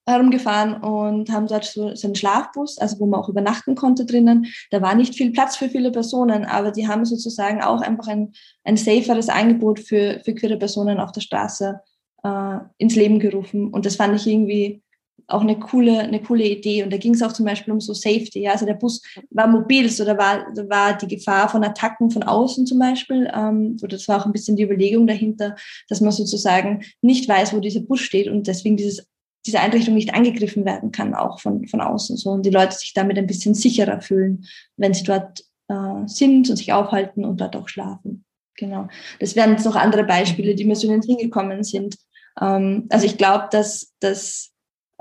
[0.07, 4.47] herumgefahren und haben dort so, einen Schlafbus, also wo man auch übernachten konnte drinnen.
[4.71, 8.33] Da war nicht viel Platz für viele Personen, aber die haben sozusagen auch einfach ein,
[8.63, 11.79] ein saferes Angebot für, für queere Personen auf der Straße
[12.23, 13.69] äh, ins Leben gerufen.
[13.69, 14.81] Und das fand ich irgendwie
[15.27, 16.83] auch eine coole, eine coole Idee.
[16.83, 18.41] Und da ging es auch zum Beispiel um so Safety.
[18.41, 18.51] Ja?
[18.51, 22.23] Also der Bus war mobil, so da war, da war die Gefahr von Attacken von
[22.23, 23.31] außen zum Beispiel.
[23.33, 25.55] Ähm, so das war auch ein bisschen die Überlegung dahinter,
[25.87, 29.07] dass man sozusagen nicht weiß, wo dieser Bus steht und deswegen dieses
[29.45, 32.17] diese Einrichtung nicht angegriffen werden kann, auch von, von außen.
[32.17, 32.31] So.
[32.31, 34.45] Und die Leute sich damit ein bisschen sicherer fühlen,
[34.77, 38.23] wenn sie dort äh, sind und sich aufhalten und dort auch schlafen.
[38.57, 38.87] Genau.
[39.19, 41.97] Das wären jetzt noch andere Beispiele, die mir so in den Sinn gekommen sind.
[42.39, 44.51] Ähm, also ich glaube, dass, dass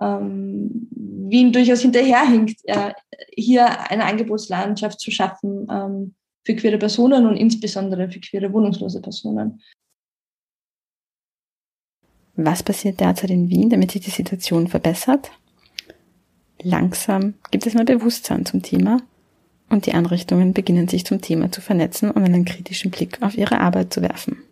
[0.01, 2.93] ähm, Wien durchaus hinterherhinkt, äh,
[3.37, 9.61] hier eine Angebotslandschaft zu schaffen ähm, für queere Personen und insbesondere für queere wohnungslose Personen.
[12.45, 15.31] Was passiert derzeit in Wien, damit sich die Situation verbessert?
[16.63, 18.99] Langsam gibt es mehr Bewusstsein zum Thema
[19.69, 23.61] und die Einrichtungen beginnen sich zum Thema zu vernetzen und einen kritischen Blick auf ihre
[23.61, 24.43] Arbeit zu werfen.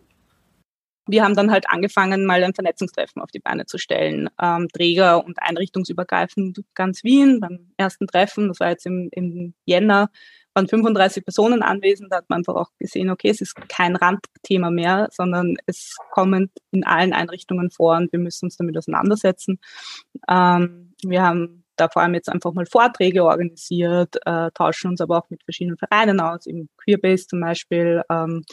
[1.07, 4.29] Wir haben dann halt angefangen, mal ein Vernetzungstreffen auf die Beine zu stellen.
[4.39, 10.11] Ähm, Träger- und einrichtungsübergreifend ganz Wien beim ersten Treffen, das war jetzt im, im Jänner,
[10.53, 12.11] waren 35 Personen anwesend.
[12.11, 16.51] Da hat man einfach auch gesehen, okay, es ist kein Randthema mehr, sondern es kommt
[16.71, 19.59] in allen Einrichtungen vor und wir müssen uns damit auseinandersetzen.
[20.29, 25.17] Ähm, wir haben da vor allem jetzt einfach mal Vorträge organisiert, äh, tauschen uns aber
[25.17, 28.01] auch mit verschiedenen Vereinen aus, eben Queerbase zum Beispiel.
[28.09, 28.43] Ähm,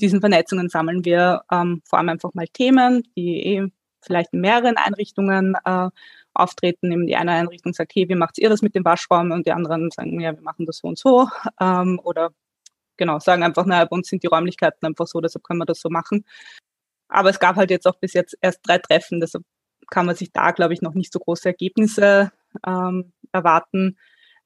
[0.00, 3.68] diesen Vernetzungen sammeln wir ähm, vor allem einfach mal Themen, die eh
[4.00, 5.88] vielleicht in mehreren Einrichtungen äh,
[6.34, 6.92] auftreten.
[6.92, 9.30] Eben die eine Einrichtung sagt, hey, wie macht ihr das mit dem Waschraum?
[9.30, 11.28] Und die anderen sagen, ja, wir machen das so und so.
[11.60, 12.30] Ähm, oder
[12.96, 15.80] genau, sagen einfach, naja, bei uns sind die Räumlichkeiten einfach so, deshalb können wir das
[15.80, 16.24] so machen.
[17.08, 19.44] Aber es gab halt jetzt auch bis jetzt erst drei Treffen, deshalb
[19.90, 22.32] kann man sich da, glaube ich, noch nicht so große Ergebnisse
[22.66, 23.98] ähm, erwarten.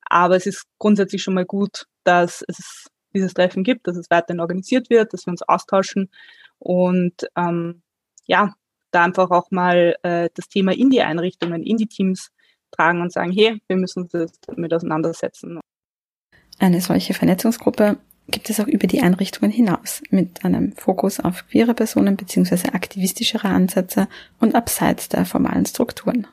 [0.02, 4.40] Aber es ist grundsätzlich schon mal gut, dass es dieses Treffen gibt, dass es weiterhin
[4.40, 6.10] organisiert wird, dass wir uns austauschen
[6.58, 7.82] und ähm,
[8.26, 8.54] ja,
[8.92, 12.30] da einfach auch mal äh, das Thema in die Einrichtungen, in die Teams
[12.70, 15.60] tragen und sagen, hey, wir müssen uns damit auseinandersetzen.
[16.58, 21.74] Eine solche Vernetzungsgruppe gibt es auch über die Einrichtungen hinaus, mit einem Fokus auf queere
[21.74, 22.68] Personen bzw.
[22.72, 24.08] aktivistischere Ansätze
[24.40, 26.26] und abseits der formalen Strukturen.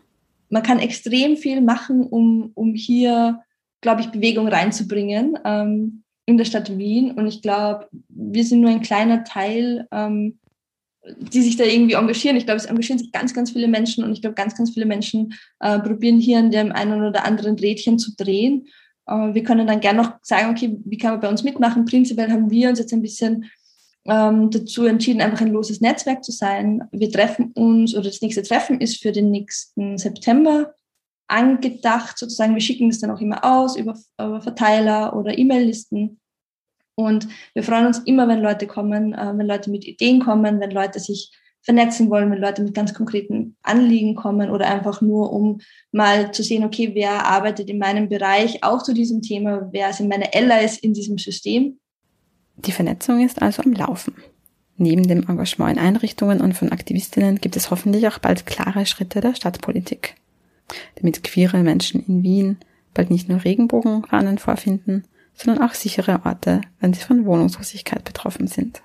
[0.49, 3.41] Man kann extrem viel machen, um, um hier,
[3.81, 7.11] glaube ich, Bewegung reinzubringen ähm, in der Stadt Wien.
[7.11, 10.39] Und ich glaube, wir sind nur ein kleiner Teil, ähm,
[11.17, 12.37] die sich da irgendwie engagieren.
[12.37, 14.85] Ich glaube, es engagieren sich ganz, ganz viele Menschen und ich glaube, ganz, ganz viele
[14.85, 18.67] Menschen äh, probieren hier an dem einen oder anderen Rädchen zu drehen.
[19.07, 21.85] Äh, wir können dann gerne noch sagen, okay, wie kann man bei uns mitmachen?
[21.85, 23.45] Prinzipiell haben wir uns jetzt ein bisschen
[24.05, 26.83] ähm, dazu entschieden, einfach ein loses Netzwerk zu sein.
[26.91, 30.73] Wir treffen uns oder das nächste Treffen ist für den nächsten September
[31.27, 32.55] angedacht, sozusagen.
[32.55, 36.18] Wir schicken das dann auch immer aus über, über Verteiler oder E-Mail-Listen.
[36.99, 40.71] Und wir freuen uns immer, wenn Leute kommen, äh, wenn Leute mit Ideen kommen, wenn
[40.71, 41.31] Leute sich
[41.61, 45.61] vernetzen wollen, wenn Leute mit ganz konkreten Anliegen kommen oder einfach nur, um
[45.93, 50.09] mal zu sehen, okay, wer arbeitet in meinem Bereich auch zu diesem Thema, wer sind
[50.09, 51.79] meine Allies in diesem System.
[52.57, 54.15] Die Vernetzung ist also am Laufen.
[54.75, 59.21] Neben dem Engagement in Einrichtungen und von Aktivistinnen gibt es hoffentlich auch bald klare Schritte
[59.21, 60.15] der Stadtpolitik,
[60.95, 62.57] damit queere Menschen in Wien
[62.93, 65.05] bald nicht nur Regenbogenfahnen vorfinden,
[65.41, 68.81] sondern auch sichere Orte, wenn sie von Wohnungslosigkeit betroffen sind.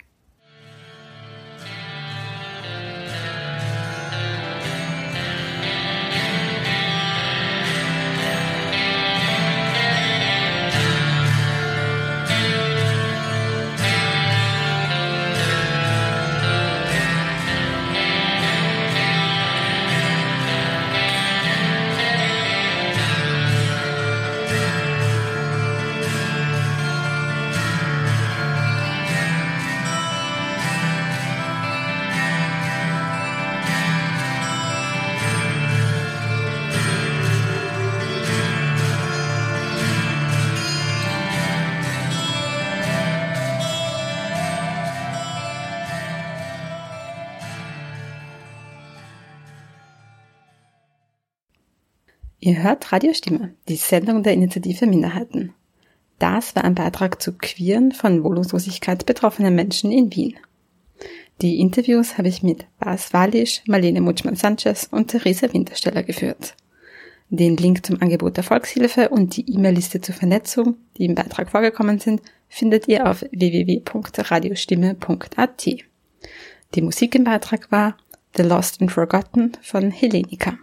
[52.45, 55.55] Ihr hört Radiostimme, die Sendung der Initiative Minderheiten.
[56.19, 60.37] Das war ein Beitrag zu queeren, von Wohnungslosigkeit betroffenen Menschen in Wien.
[61.41, 66.55] Die Interviews habe ich mit Bas Walisch, Marlene Mutschmann-Sanchez und Theresa Wintersteller geführt.
[67.31, 71.99] Den Link zum Angebot der Volkshilfe und die E-Mail-Liste zur Vernetzung, die im Beitrag vorgekommen
[71.99, 75.67] sind, findet ihr auf www.radiostimme.at.
[76.75, 77.97] Die Musik im Beitrag war
[78.37, 80.59] The Lost and Forgotten von Helenika.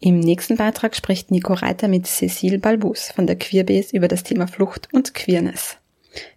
[0.00, 4.46] Im nächsten Beitrag spricht Nico Reiter mit Cecile Balbus von der Queerbase über das Thema
[4.46, 5.78] Flucht und Queerness.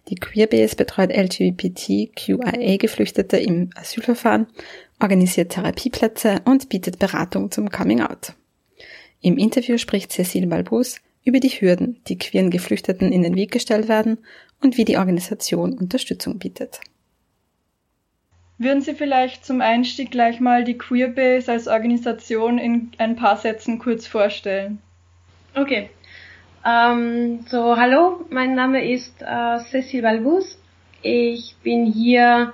[0.08, 4.48] Die Queerbase betreut LGBTQIA-Geflüchtete im Asylverfahren,
[5.00, 8.34] organisiert Therapieplätze und bietet Beratung zum Coming-out.
[9.20, 13.86] Im Interview spricht Cecile Balbus über die Hürden, die queeren Geflüchteten in den Weg gestellt
[13.86, 14.18] werden
[14.60, 16.80] und wie die Organisation Unterstützung bietet.
[18.62, 23.80] Würden Sie vielleicht zum Einstieg gleich mal die Queerbase als Organisation in ein paar Sätzen
[23.80, 24.78] kurz vorstellen?
[25.56, 25.90] Okay.
[26.64, 30.56] Ähm, so, hallo, mein Name ist äh, Cecil Balbus.
[31.02, 32.52] Ich bin hier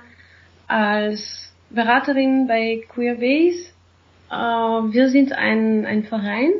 [0.67, 3.69] als Beraterin bei Queerbase.
[4.31, 6.53] Äh, wir sind ein, ein Verein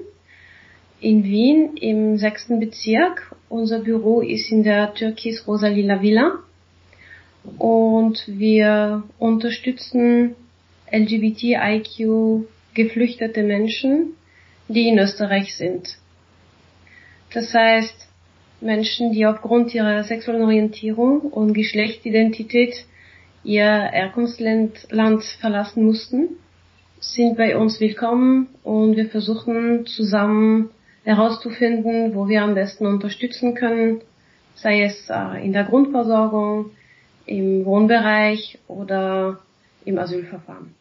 [0.99, 3.35] in Wien im sechsten Bezirk.
[3.49, 6.33] Unser Büro ist in der Türkis-Rosa-Lila Villa
[7.57, 10.35] und wir unterstützen
[10.91, 14.13] LGBTIQ geflüchtete Menschen,
[14.67, 15.97] die in Österreich sind.
[17.33, 18.07] Das heißt,
[18.61, 22.85] Menschen, die aufgrund ihrer sexuellen Orientierung und Geschlechtsidentität
[23.43, 24.77] ihr Herkunftsland
[25.39, 26.29] verlassen mussten,
[26.99, 30.69] sind bei uns willkommen und wir versuchen zusammen
[31.03, 34.01] herauszufinden, wo wir am besten unterstützen können,
[34.55, 36.71] sei es äh, in der Grundversorgung,
[37.29, 39.39] im Wohnbereich oder
[39.85, 40.73] im Asylverfahren.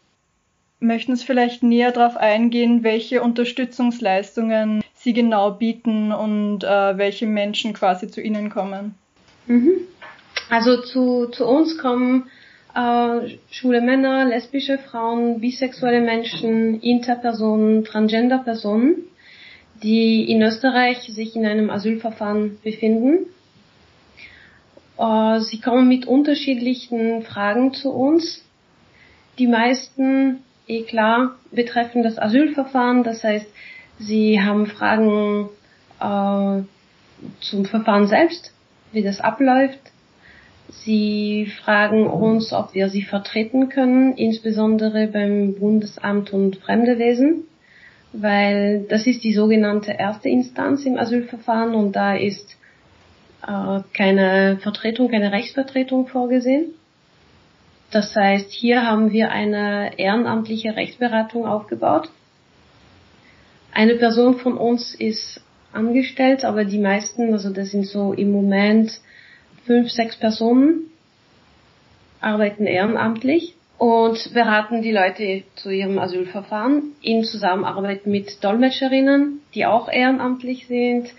[0.80, 7.72] Möchten Sie vielleicht näher darauf eingehen, welche Unterstützungsleistungen Sie genau bieten und äh, welche Menschen
[7.72, 8.94] quasi zu Ihnen kommen?
[9.46, 9.72] Mhm.
[10.48, 12.30] Also zu, zu uns kommen
[12.74, 19.04] äh, schwule Männer, lesbische Frauen, bisexuelle Menschen, Interpersonen, Transgender-Personen,
[19.82, 23.26] die in Österreich sich in einem Asylverfahren befinden.
[24.98, 28.44] Äh, sie kommen mit unterschiedlichen Fragen zu uns.
[29.38, 33.46] Die meisten, eh klar, betreffen das Asylverfahren, das heißt,
[33.98, 35.48] sie haben Fragen
[36.00, 36.62] äh,
[37.40, 38.52] zum Verfahren selbst,
[38.92, 39.80] wie das abläuft,
[40.70, 47.44] Sie fragen uns, ob wir sie vertreten können, insbesondere beim Bundesamt und Fremdewesen,
[48.12, 52.57] weil das ist die sogenannte erste Instanz im Asylverfahren und da ist
[53.48, 56.74] äh, keine Vertretung, keine Rechtsvertretung vorgesehen.
[57.90, 62.10] Das heißt, hier haben wir eine ehrenamtliche Rechtsberatung aufgebaut.
[63.72, 65.40] Eine Person von uns ist
[65.72, 69.00] angestellt, aber die meisten, also das sind so im Moment
[69.64, 70.90] fünf, sechs Personen
[72.20, 79.88] arbeiten ehrenamtlich und beraten die Leute zu ihrem Asylverfahren in Zusammenarbeit mit Dolmetscherinnen, die auch
[79.88, 81.14] ehrenamtlich sind,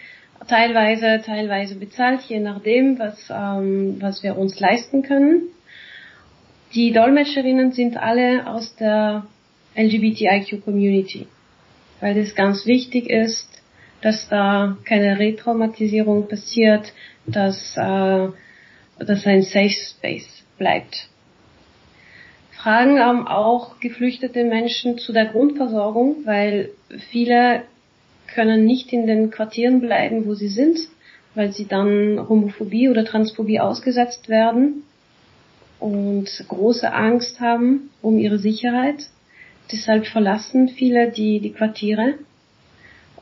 [0.47, 5.43] teilweise, teilweise bezahlt, je nachdem, was, ähm, was wir uns leisten können.
[6.73, 9.25] Die Dolmetscherinnen sind alle aus der
[9.75, 11.27] LGBTIQ-Community,
[11.99, 13.47] weil es ganz wichtig ist,
[14.01, 16.93] dass da keine Retraumatisierung passiert,
[17.25, 18.27] dass, äh,
[18.99, 21.09] dass ein Safe Space bleibt.
[22.51, 26.71] Fragen haben auch geflüchtete Menschen zu der Grundversorgung, weil
[27.09, 27.63] viele
[28.34, 30.80] können nicht in den Quartieren bleiben, wo sie sind,
[31.36, 34.84] weil sie dann Homophobie oder Transphobie ausgesetzt werden
[35.80, 39.07] und große Angst haben um ihre Sicherheit.
[39.71, 42.15] Deshalb verlassen viele die, die Quartiere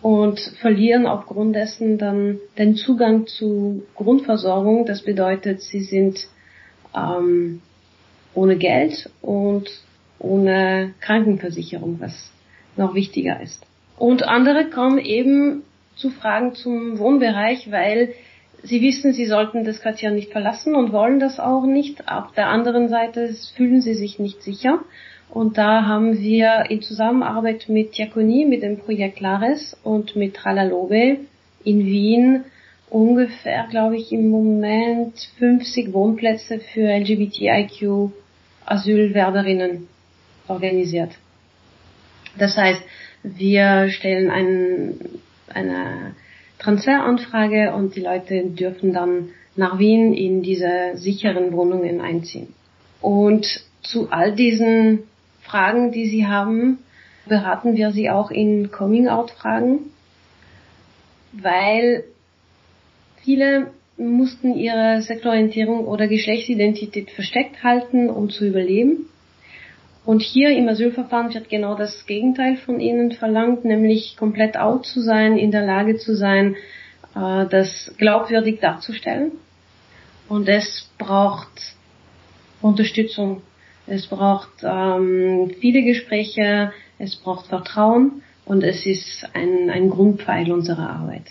[0.02, 4.86] und verlieren aufgrund dessen dann den Zugang zu Grundversorgung.
[4.86, 6.28] Das bedeutet, sie sind
[6.96, 7.62] ähm,
[8.34, 9.70] ohne Geld und
[10.20, 12.32] ohne Krankenversicherung, was
[12.76, 13.67] noch wichtiger ist.
[13.98, 15.64] Und andere kommen eben
[15.96, 18.14] zu Fragen zum Wohnbereich, weil
[18.64, 22.08] sie wissen, sie sollten das Quartier nicht verlassen und wollen das auch nicht.
[22.08, 24.80] Auf der anderen Seite fühlen sie sich nicht sicher
[25.30, 31.18] und da haben wir in Zusammenarbeit mit Diakonie, mit dem Projekt Lares und mit Tralalobe
[31.64, 32.46] in Wien
[32.90, 38.12] ungefähr, glaube ich, im Moment 50 Wohnplätze für LGBTIQ
[38.66, 39.88] Asylwerberinnen
[40.48, 41.12] organisiert.
[42.38, 42.82] Das heißt,
[43.24, 45.00] wir stellen ein,
[45.48, 46.16] eine
[46.60, 52.54] Transferanfrage und die Leute dürfen dann nach Wien in diese sicheren Wohnungen einziehen.
[53.02, 55.04] Und zu all diesen
[55.42, 56.80] Fragen, die Sie haben,
[57.28, 59.80] beraten wir Sie auch in Coming-out-Fragen,
[61.34, 62.04] weil
[63.24, 69.10] viele mussten ihre Sexualorientierung oder Geschlechtsidentität versteckt halten, um zu überleben.
[70.08, 75.02] Und hier im Asylverfahren wird genau das Gegenteil von ihnen verlangt, nämlich komplett out zu
[75.02, 76.56] sein, in der Lage zu sein,
[77.14, 79.34] äh, das glaubwürdig darzustellen.
[80.28, 81.76] Und es braucht
[82.62, 83.42] Unterstützung
[83.88, 90.90] es braucht ähm, viele Gespräche, es braucht Vertrauen und es ist ein, ein Grundpfeil unserer
[90.90, 91.24] Arbeit.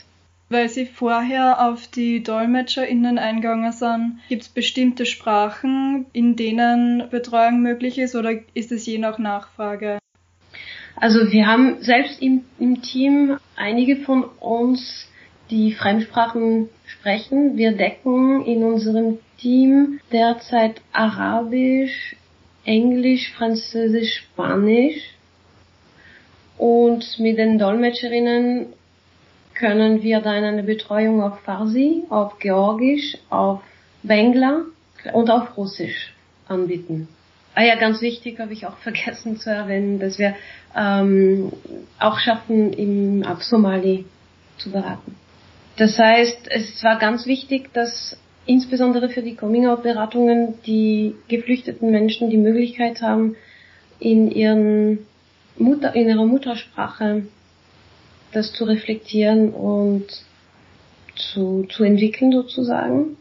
[0.49, 7.63] Weil Sie vorher auf die DolmetscherInnen eingegangen sind, gibt es bestimmte Sprachen, in denen Betreuung
[7.63, 9.99] möglich ist oder ist es je nach Nachfrage?
[10.95, 15.09] Also wir haben selbst im, im Team einige von uns,
[15.51, 17.57] die Fremdsprachen sprechen.
[17.57, 22.17] Wir decken in unserem Team derzeit Arabisch,
[22.65, 25.13] Englisch, Französisch, Spanisch.
[26.57, 28.73] Und mit den Dolmetscherinnen
[29.59, 33.63] können wir dann eine Betreuung auf Farsi, auf Georgisch, auf
[34.03, 34.63] Bengla
[35.13, 36.15] und auf Russisch
[36.49, 37.09] anbieten.
[37.55, 40.35] Ah ja, ganz wichtig habe ich auch vergessen zu erwähnen, dass wir
[40.77, 41.53] ähm,
[41.99, 44.05] auch schaffen, im auf Somali
[44.59, 45.17] zu beraten.
[45.77, 52.37] Das heißt, es war ganz wichtig, dass insbesondere für die Coming-out-Beratungen die geflüchteten Menschen die
[52.37, 53.37] Möglichkeit haben,
[53.99, 55.07] in ihren
[55.59, 57.23] Mutter, in ihrer Muttersprache
[58.33, 60.07] das zu reflektieren und
[61.17, 63.17] zu, zu entwickeln sozusagen.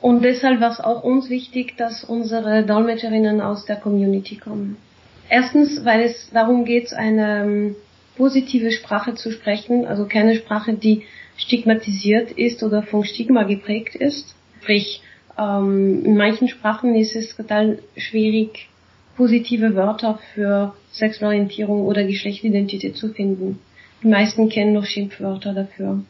[0.00, 4.76] Und deshalb war es auch uns wichtig, dass unsere Dolmetscherinnen aus der Community kommen.
[5.30, 7.76] Erstens, weil es darum geht, eine ähm,
[8.16, 11.04] positive Sprache zu sprechen, also keine Sprache, die
[11.36, 14.34] stigmatisiert ist oder vom Stigma geprägt ist.
[14.60, 15.00] Sprich,
[15.38, 18.68] ähm, in manchen Sprachen ist es total schwierig,
[19.16, 23.58] positive Wörter für Sexualorientierung oder Geschlechtsidentität zu finden.
[24.04, 26.04] Die meisten kennen noch Schimpfwörter dafür.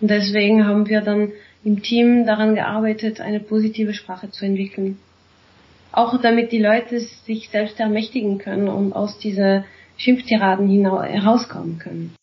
[0.00, 1.32] Und deswegen haben wir dann
[1.64, 4.98] im Team daran gearbeitet, eine positive Sprache zu entwickeln.
[5.90, 9.64] Auch damit die Leute sich selbst ermächtigen können und aus dieser
[9.96, 12.14] Schimpftiraden herauskommen können.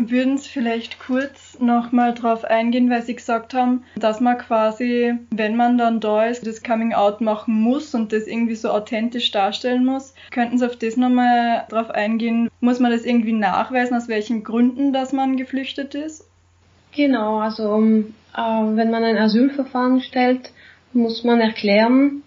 [0.00, 5.56] Würden Sie vielleicht kurz nochmal drauf eingehen, weil Sie gesagt haben, dass man quasi, wenn
[5.56, 9.84] man dann da ist, das Coming Out machen muss und das irgendwie so authentisch darstellen
[9.84, 10.14] muss.
[10.30, 12.48] Könnten Sie auf das nochmal drauf eingehen?
[12.60, 16.28] Muss man das irgendwie nachweisen, aus welchen Gründen, dass man geflüchtet ist?
[16.94, 17.82] Genau, also
[18.36, 20.52] äh, wenn man ein Asylverfahren stellt,
[20.92, 22.22] muss man erklären,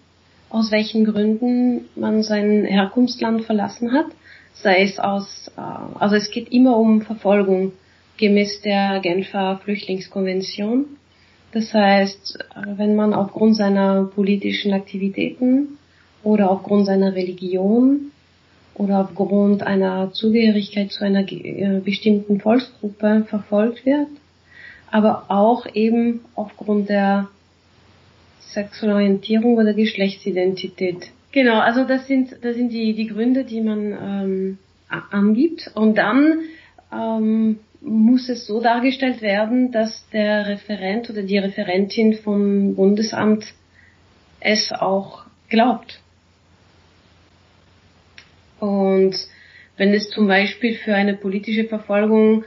[0.50, 4.06] aus welchen Gründen man sein Herkunftsland verlassen hat.
[4.54, 5.60] Sei es aus, äh,
[5.98, 7.72] also es geht immer um Verfolgung
[8.16, 10.84] gemäß der Genfer Flüchtlingskonvention.
[11.52, 15.78] Das heißt, äh, wenn man aufgrund seiner politischen Aktivitäten
[16.22, 18.12] oder aufgrund seiner Religion
[18.74, 24.08] oder aufgrund einer Zugehörigkeit zu einer äh, bestimmten Volksgruppe verfolgt wird,
[24.90, 27.28] aber auch eben aufgrund der
[28.40, 31.10] sexuellen Orientierung oder Geschlechtsidentität.
[31.32, 34.58] Genau, also das sind das sind die die Gründe, die man ähm,
[35.10, 36.40] angibt und dann
[36.92, 43.54] ähm, muss es so dargestellt werden, dass der Referent oder die Referentin vom Bundesamt
[44.40, 46.00] es auch glaubt.
[48.60, 49.16] Und
[49.76, 52.44] wenn es zum Beispiel für eine politische Verfolgung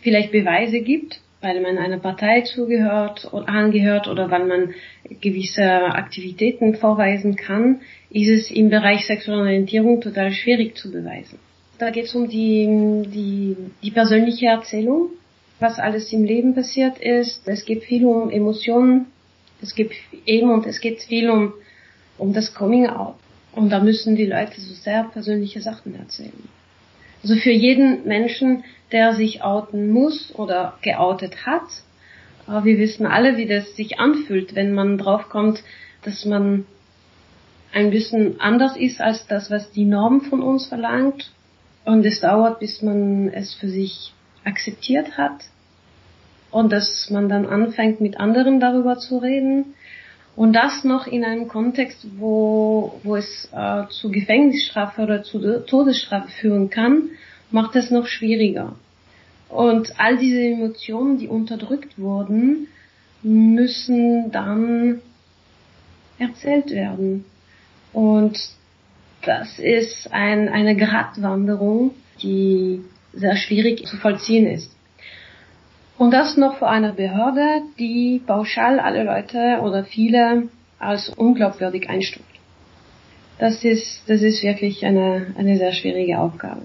[0.00, 4.74] vielleicht Beweise gibt, weil man einer Partei zugehört oder angehört oder weil man
[5.20, 11.38] gewisse Aktivitäten vorweisen kann, ist es im Bereich sexuelle Orientierung total schwierig zu beweisen.
[11.78, 15.10] Da geht es um die, die, die persönliche Erzählung,
[15.60, 17.46] was alles im Leben passiert ist.
[17.46, 19.06] Es geht viel um Emotionen,
[19.60, 19.92] es geht
[20.24, 21.52] eben und es geht viel um,
[22.16, 23.16] um das Coming Out.
[23.52, 26.48] Und da müssen die Leute so sehr persönliche Sachen erzählen.
[27.22, 28.64] Also für jeden Menschen,
[28.94, 31.68] der sich outen muss oder geoutet hat,
[32.46, 35.62] aber wir wissen alle, wie das sich anfühlt, wenn man draufkommt,
[36.02, 36.66] dass man
[37.72, 41.32] ein bisschen anders ist als das, was die Norm von uns verlangt.
[41.84, 44.12] Und es dauert, bis man es für sich
[44.44, 45.44] akzeptiert hat.
[46.50, 49.74] Und dass man dann anfängt, mit anderen darüber zu reden.
[50.36, 56.28] Und das noch in einem Kontext, wo, wo es äh, zu Gefängnisstrafe oder zu Todesstrafe
[56.28, 57.10] führen kann,
[57.50, 58.76] macht es noch schwieriger.
[59.48, 62.68] Und all diese Emotionen, die unterdrückt wurden,
[63.22, 65.00] müssen dann
[66.18, 67.24] erzählt werden.
[67.92, 68.38] Und
[69.22, 71.92] das ist ein, eine Gratwanderung,
[72.22, 72.82] die
[73.12, 74.74] sehr schwierig zu vollziehen ist.
[75.96, 82.28] Und das noch vor einer Behörde, die pauschal alle Leute oder viele als unglaubwürdig einstuft.
[83.38, 86.62] Das ist, das ist wirklich eine, eine sehr schwierige Aufgabe.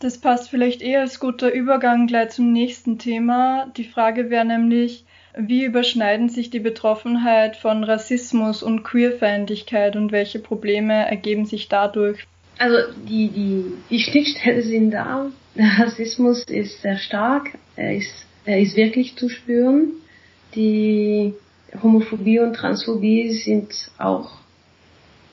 [0.00, 3.70] Das passt vielleicht eher als guter Übergang gleich zum nächsten Thema.
[3.76, 5.04] Die Frage wäre nämlich,
[5.36, 12.26] wie überschneiden sich die Betroffenheit von Rassismus und Queerfeindlichkeit und welche Probleme ergeben sich dadurch?
[12.56, 12.76] Also
[13.06, 15.26] die, die, die Schnittstellen sind da.
[15.54, 19.90] Der Rassismus ist sehr stark, er ist, er ist wirklich zu spüren.
[20.54, 21.34] Die
[21.82, 24.30] Homophobie und Transphobie sind auch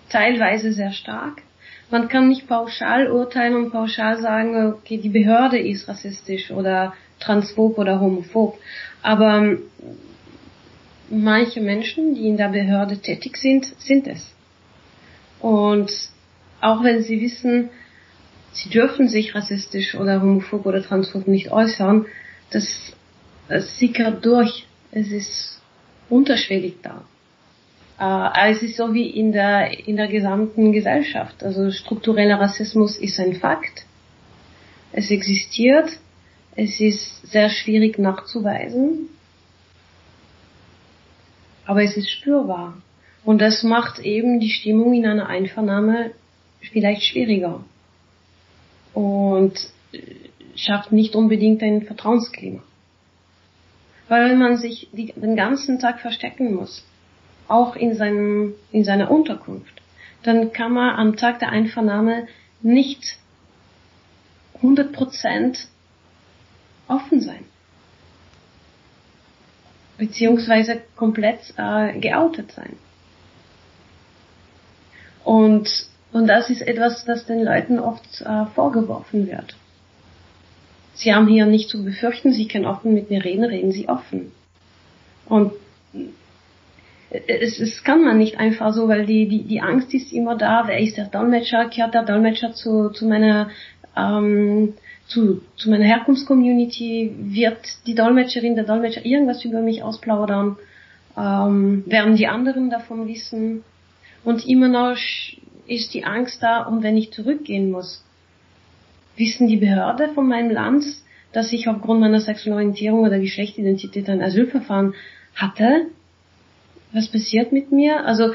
[0.09, 1.41] teilweise sehr stark
[1.89, 7.77] man kann nicht pauschal urteilen und pauschal sagen, okay, die Behörde ist rassistisch oder transphob
[7.77, 8.57] oder homophob.
[9.01, 9.61] Aber ähm,
[11.09, 14.33] manche Menschen, die in der Behörde tätig sind, sind es.
[15.39, 15.91] Und
[16.59, 17.69] auch wenn sie wissen,
[18.51, 22.05] sie dürfen sich rassistisch oder homophob oder transphob nicht äußern,
[22.49, 22.67] das,
[23.47, 24.65] das sickert durch.
[24.91, 25.61] Es ist
[26.09, 27.05] unterschwellig da.
[28.00, 31.43] Äh, es ist so wie in der, in der gesamten Gesellschaft.
[31.43, 33.86] Also struktureller Rassismus ist ein Fakt.
[34.91, 35.89] Es existiert.
[36.56, 39.10] Es ist sehr schwierig nachzuweisen.
[41.66, 42.78] Aber es ist spürbar.
[43.24, 46.12] Und das macht eben die Stimmung in einer Einvernahme
[46.62, 47.64] vielleicht schwieriger.
[48.93, 49.54] Und
[50.56, 52.64] schafft nicht unbedingt ein Vertrauensklima.
[54.08, 56.84] Weil man sich die, den ganzen Tag verstecken muss
[57.48, 59.82] auch in, seinem, in seiner Unterkunft.
[60.24, 62.28] dann kann man am Tag der Einvernahme
[62.62, 63.18] nicht
[64.62, 65.68] 100%
[66.88, 67.45] offen sein.
[69.98, 72.78] Beziehungsweise komplett äh, geoutet sein.
[75.24, 79.56] Und, und das ist etwas, das den Leuten oft äh, vorgeworfen wird.
[80.93, 84.32] Sie haben hier nicht zu befürchten, Sie können offen mit mir reden, reden Sie offen.
[85.26, 85.54] Und
[87.10, 90.64] es, es kann man nicht einfach so, weil die, die, die Angst ist immer da,
[90.68, 93.49] wer ist der Dolmetscher, kehrt der Dolmetscher zu, zu meiner
[93.95, 94.74] ähm,
[95.08, 100.58] zu, zu meiner Herkunftscommunity, wird die Dolmetscherin, der Dolmetscher irgendwas über mich ausplaudern,
[101.18, 103.64] ähm, werden die anderen davon wissen?
[104.24, 104.97] Und immer noch
[105.66, 108.03] ist die Angst da, und wenn ich zurückgehen muss,
[109.16, 110.84] wissen die Behörde von meinem Land,
[111.32, 114.93] dass ich aufgrund meiner sexuellen Orientierung oder Geschlechtsidentität ein Asylverfahren
[115.36, 115.88] hatte?
[116.93, 118.05] Was passiert mit mir?
[118.05, 118.33] Also,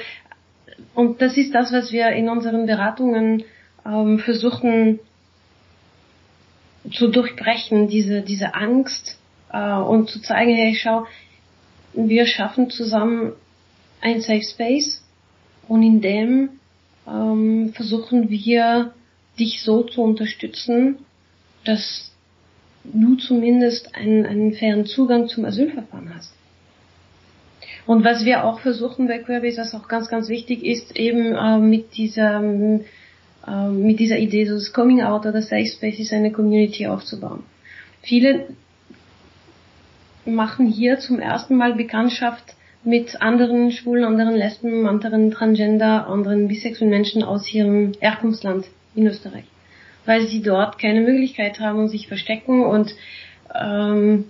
[0.95, 3.45] und das ist das, was wir in unseren Beratungen
[3.87, 5.01] ähm, versuchen
[6.93, 9.19] zu durchbrechen, diese, diese Angst
[9.53, 11.07] äh, und zu zeigen, hey, schau,
[11.95, 13.33] wir schaffen zusammen
[14.01, 15.03] ein Safe Space
[15.69, 16.49] und in dem
[17.07, 18.93] ähm, versuchen wir
[19.39, 20.99] dich so zu unterstützen,
[21.65, 22.13] dass
[22.85, 26.35] du zumindest einen, einen fairen Zugang zum Asylverfahren hast.
[27.87, 31.59] Und was wir auch versuchen bei Queerbase, was auch ganz, ganz wichtig ist, eben äh,
[31.59, 32.41] mit dieser
[33.47, 37.43] äh, mit dieser Idee, so das Coming Out oder Safe Spaces eine Community aufzubauen.
[38.03, 38.47] Viele
[40.25, 42.55] machen hier zum ersten Mal Bekanntschaft
[42.85, 49.45] mit anderen Schwulen, anderen Lesben, anderen Transgender, anderen bisexuellen Menschen aus ihrem Herkunftsland in Österreich,
[50.05, 52.95] weil sie dort keine Möglichkeit haben und sich verstecken und
[53.55, 54.25] ähm,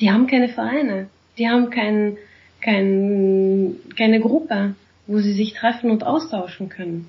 [0.00, 1.08] die haben keine Vereine,
[1.38, 2.16] die haben kein,
[2.60, 4.74] kein, keine Gruppe,
[5.06, 7.08] wo sie sich treffen und austauschen können.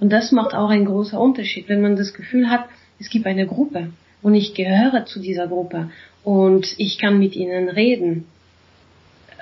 [0.00, 2.64] Und das macht auch einen großen Unterschied, wenn man das Gefühl hat,
[2.98, 3.90] es gibt eine Gruppe
[4.22, 5.90] und ich gehöre zu dieser Gruppe
[6.24, 8.26] und ich kann mit ihnen reden,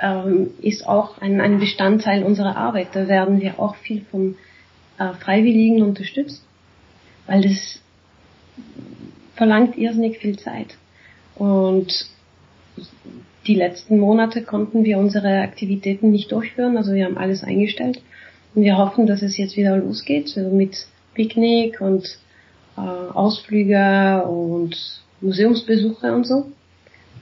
[0.00, 2.88] ähm, ist auch ein, Bestandteil unserer Arbeit.
[2.92, 4.36] Da werden wir auch viel von
[4.98, 6.44] äh, Freiwilligen unterstützt,
[7.26, 7.80] weil das
[9.34, 10.76] verlangt irrsinnig viel Zeit.
[11.34, 12.06] Und
[13.48, 18.02] die letzten Monate konnten wir unsere Aktivitäten nicht durchführen, also wir haben alles eingestellt.
[18.54, 22.18] Und wir hoffen, dass es jetzt wieder losgeht, also mit Picknick und
[22.76, 26.52] äh, Ausflüge und Museumsbesuche und so,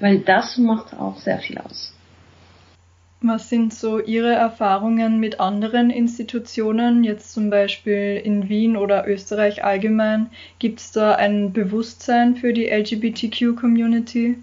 [0.01, 1.93] weil das macht auch sehr viel aus.
[3.22, 9.64] Was sind so Ihre Erfahrungen mit anderen Institutionen, jetzt zum Beispiel in Wien oder Österreich
[9.64, 10.29] allgemein?
[10.59, 14.37] Gibt es da ein Bewusstsein für die LGBTQ-Community?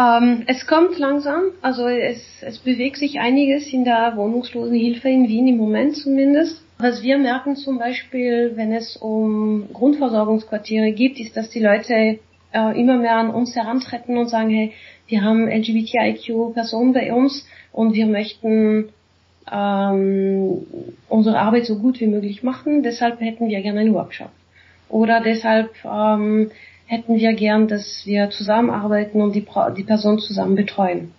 [0.00, 5.48] Ähm, es kommt langsam, also es, es bewegt sich einiges in der Wohnungslosenhilfe in Wien
[5.48, 6.62] im Moment zumindest.
[6.78, 12.18] Was wir merken zum Beispiel, wenn es um Grundversorgungsquartiere geht, ist, dass die Leute
[12.52, 14.72] äh, immer mehr an uns herantreten und sagen, hey,
[15.08, 18.88] wir haben LGBTIQ-Personen bei uns und wir möchten
[19.52, 20.66] ähm,
[21.10, 24.30] unsere Arbeit so gut wie möglich machen, deshalb hätten wir gerne einen Workshop.
[24.88, 26.50] Oder deshalb ähm,
[26.90, 31.12] hätten wir gern, dass wir zusammenarbeiten und die, die Person zusammen betreuen.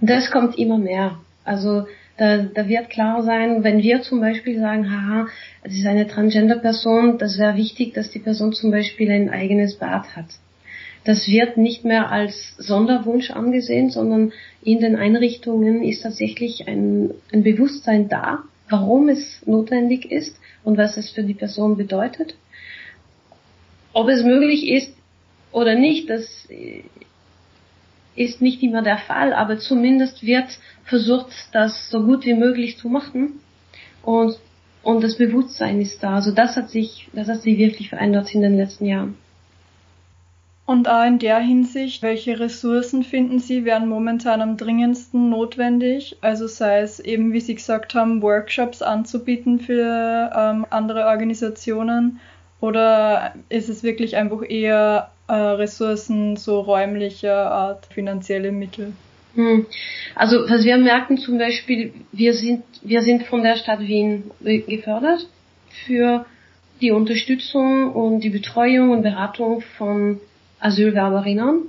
[0.00, 1.18] Und das kommt immer mehr.
[1.44, 5.26] Also da, da wird klar sein, wenn wir zum Beispiel sagen, haha,
[5.64, 10.14] es ist eine Transgender-Person, das wäre wichtig, dass die Person zum Beispiel ein eigenes Bad
[10.14, 10.26] hat.
[11.02, 17.42] Das wird nicht mehr als Sonderwunsch angesehen, sondern in den Einrichtungen ist tatsächlich ein, ein
[17.42, 22.36] Bewusstsein da, warum es notwendig ist und was es für die Person bedeutet.
[23.92, 24.94] Ob es möglich ist
[25.52, 26.48] oder nicht, das
[28.16, 32.88] ist nicht immer der Fall, aber zumindest wird versucht, das so gut wie möglich zu
[32.88, 33.40] machen
[34.02, 34.38] und,
[34.82, 36.16] und das Bewusstsein ist da.
[36.16, 39.16] Also das hat sich, das hat sich wirklich verändert in den letzten Jahren.
[40.64, 46.16] Und auch in der Hinsicht, welche Ressourcen finden Sie wären momentan am dringendsten notwendig?
[46.20, 52.20] Also sei es eben, wie Sie gesagt haben, Workshops anzubieten für ähm, andere Organisationen
[52.62, 58.92] oder ist es wirklich einfach eher äh, Ressourcen so räumlicher Art, finanzielle Mittel?
[59.34, 59.66] Hm.
[60.14, 65.26] Also was wir merken zum Beispiel, wir sind, wir sind von der Stadt Wien gefördert
[65.86, 66.24] für
[66.80, 70.20] die Unterstützung und die Betreuung und Beratung von
[70.60, 71.62] Asylwerberinnen.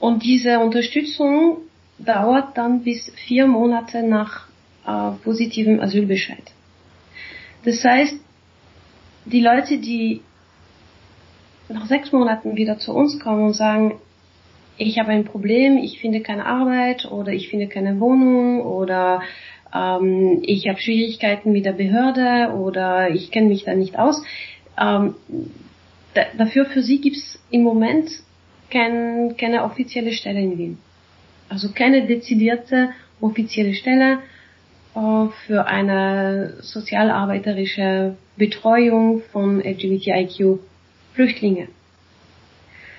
[0.00, 1.58] Und diese Unterstützung
[1.98, 4.46] dauert dann bis vier Monate nach
[4.86, 6.44] äh, positivem Asylbescheid.
[7.64, 8.18] Das heißt,
[9.24, 10.20] die Leute, die
[11.68, 13.94] nach sechs Monaten wieder zu uns kommen und sagen,
[14.78, 19.22] ich habe ein Problem, ich finde keine Arbeit oder ich finde keine Wohnung oder
[19.74, 24.22] ähm, ich habe Schwierigkeiten mit der Behörde oder ich kenne mich da nicht aus.
[24.80, 25.14] Ähm,
[26.14, 28.10] da, dafür für sie gibt es im Moment
[28.70, 30.78] kein, keine offizielle Stelle in Wien.
[31.48, 34.18] Also keine dezidierte offizielle Stelle
[34.94, 41.68] für eine sozialarbeiterische Betreuung von LGBTIQ-Flüchtlinge.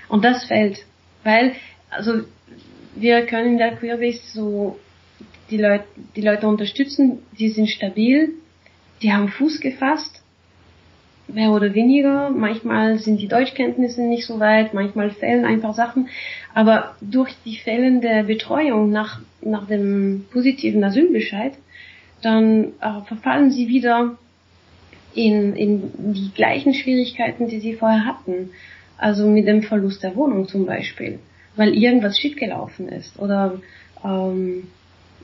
[0.10, 0.86] Und das fällt,
[1.24, 1.54] weil,
[1.90, 2.22] also
[2.96, 4.80] wir können in der Queerbase so
[5.50, 5.86] die Leute,
[6.16, 8.30] die Leute unterstützen, die sind stabil,
[9.02, 10.24] die haben Fuß gefasst,
[11.28, 12.30] mehr oder weniger.
[12.30, 16.10] Manchmal sind die Deutschkenntnisse nicht so weit, manchmal fehlen einfach Sachen.
[16.54, 21.54] Aber durch die fehlende Betreuung nach, nach dem positiven Asylbescheid,
[22.24, 24.18] dann äh, verfallen sie wieder
[25.14, 28.50] in, in die gleichen Schwierigkeiten, die sie vorher hatten.
[28.98, 31.20] Also mit dem Verlust der Wohnung zum Beispiel,
[31.56, 33.60] weil irgendwas schiefgelaufen ist oder
[34.04, 34.68] ähm,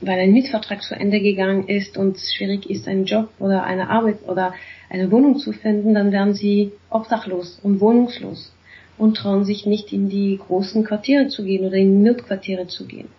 [0.01, 3.89] weil ein Mietvertrag zu Ende gegangen ist und es schwierig ist, einen Job oder eine
[3.89, 4.53] Arbeit oder
[4.89, 8.53] eine Wohnung zu finden, dann werden sie obdachlos und wohnungslos
[8.97, 13.09] und trauen sich nicht in die großen Quartiere zu gehen oder in Notquartiere zu gehen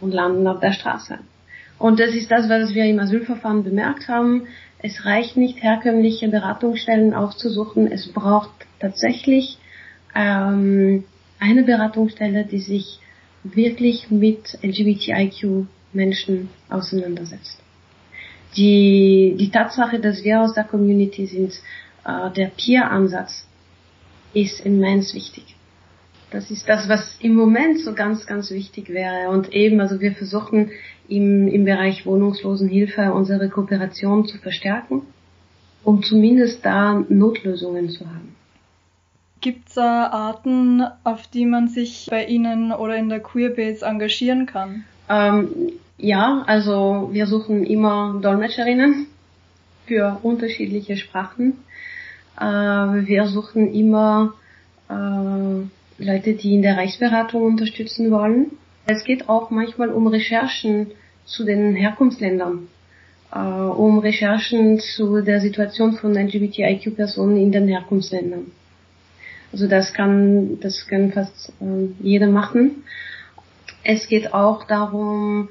[0.00, 1.18] und landen auf der Straße.
[1.78, 4.48] Und das ist das, was wir im Asylverfahren bemerkt haben.
[4.80, 7.90] Es reicht nicht, herkömmliche Beratungsstellen aufzusuchen.
[7.90, 8.50] Es braucht
[8.80, 9.58] tatsächlich
[10.14, 11.04] ähm,
[11.38, 12.98] eine Beratungsstelle, die sich
[13.44, 17.62] wirklich mit LGBTIQ Menschen auseinandersetzt.
[18.56, 21.52] Die, die Tatsache, dass wir aus der Community sind,
[22.04, 23.46] äh, der Peer-Ansatz
[24.34, 25.54] ist immens wichtig.
[26.30, 29.30] Das ist das, was im Moment so ganz, ganz wichtig wäre.
[29.30, 30.70] Und eben, also wir versuchen
[31.08, 35.02] im, im Bereich Wohnungslosenhilfe unsere Kooperation zu verstärken,
[35.84, 38.36] um zumindest da Notlösungen zu haben.
[39.40, 44.84] Gibt es Arten, auf die man sich bei Ihnen oder in der Queerbase engagieren kann?
[45.08, 45.48] Ähm,
[45.96, 49.06] ja, also wir suchen immer Dolmetscherinnen
[49.86, 51.58] für unterschiedliche Sprachen.
[52.38, 54.34] Äh, wir suchen immer
[54.88, 58.52] äh, Leute, die in der Reichsberatung unterstützen wollen.
[58.90, 60.92] Es geht auch manchmal um Recherchen
[61.26, 62.68] zu den Herkunftsländern,
[63.30, 68.50] äh, um Recherchen zu der Situation von LGBTIQ-Personen in den Herkunftsländern.
[69.52, 72.84] Also das kann, das kann fast äh, jeder machen.
[73.84, 75.50] Es geht auch darum,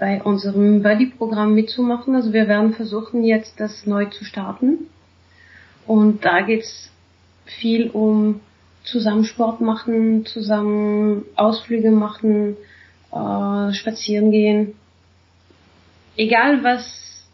[0.00, 2.16] bei unserem Buddy-Programm mitzumachen.
[2.16, 4.88] Also wir werden versuchen, jetzt das neu zu starten.
[5.86, 6.90] Und da geht's
[7.44, 8.40] viel um
[8.90, 12.56] zusammen Sport machen, zusammen Ausflüge machen,
[13.12, 14.74] äh, spazieren gehen.
[16.16, 17.26] Egal was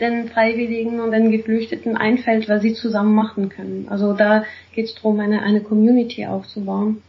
[0.00, 3.86] den Freiwilligen und den Geflüchteten einfällt, was sie zusammen machen können.
[3.88, 4.44] Also da
[4.74, 7.02] geht's darum, eine, eine Community aufzubauen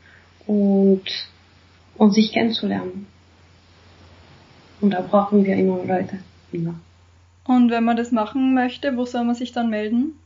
[0.45, 1.04] und
[1.97, 3.08] und sich kennenzulernen.
[4.82, 6.20] Und da brauchen wir immer Leute.
[6.51, 6.76] Immer.
[7.45, 10.20] Und wenn man das machen möchte, wo soll man sich dann melden?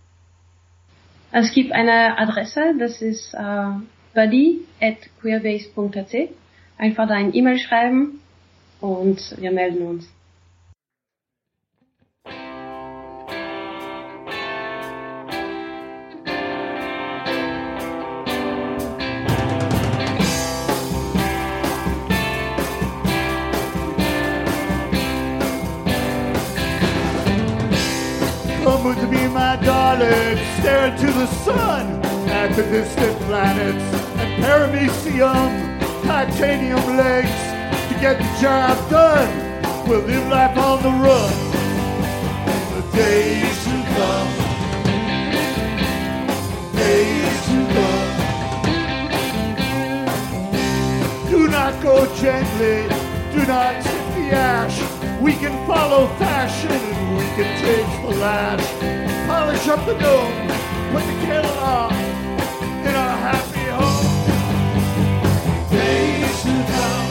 [1.31, 3.65] Es gibt eine Adresse, das ist äh,
[4.13, 6.29] buddy.queerbase.at.
[6.77, 8.21] Einfach da ein E-Mail schreiben
[8.79, 10.09] und wir melden uns.
[29.63, 31.87] Darling, stare into the sun
[32.29, 33.83] at the distant planets
[34.17, 37.29] and paramecium, titanium legs
[37.91, 39.29] to get the job done.
[39.87, 41.33] We'll live life on the run
[42.75, 44.29] the days to come.
[46.75, 48.11] Days to come.
[51.29, 52.87] Do not go gently,
[53.33, 54.96] do not tip the ash.
[55.21, 56.79] We can follow fashion.
[57.17, 58.67] We can take the lash
[59.27, 60.47] polish up the dome,
[60.91, 61.93] put the kettle on.
[62.87, 64.07] In our happy home.
[65.69, 67.09] Days to come,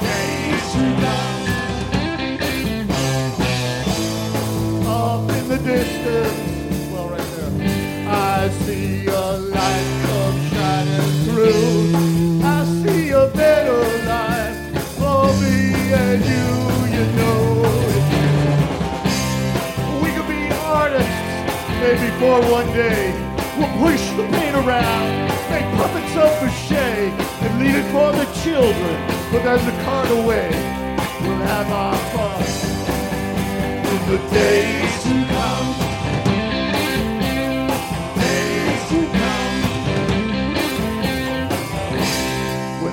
[0.00, 1.42] days to come.
[4.86, 7.52] Up in the distance, well right there,
[8.08, 12.13] I see a light come shining through.
[22.18, 23.12] For one day
[23.58, 28.96] we'll push the pain around, make puppets of mache, and leave it for the children.
[29.32, 30.48] But then the cart away,
[31.22, 32.42] we'll have our fun
[33.92, 35.68] in the days to come.
[38.20, 39.74] Days to come.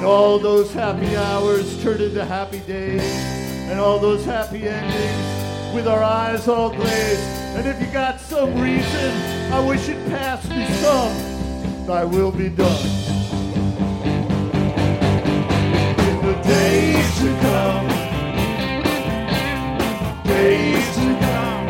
[0.02, 3.04] And all those happy hours turned into happy days.
[3.70, 7.41] And all those happy endings with our eyes all glazed.
[7.54, 9.12] And if you got some reason,
[9.52, 12.86] I wish it passed me some, thy will be done.
[16.00, 17.88] In the days to come,
[20.24, 21.68] days to come,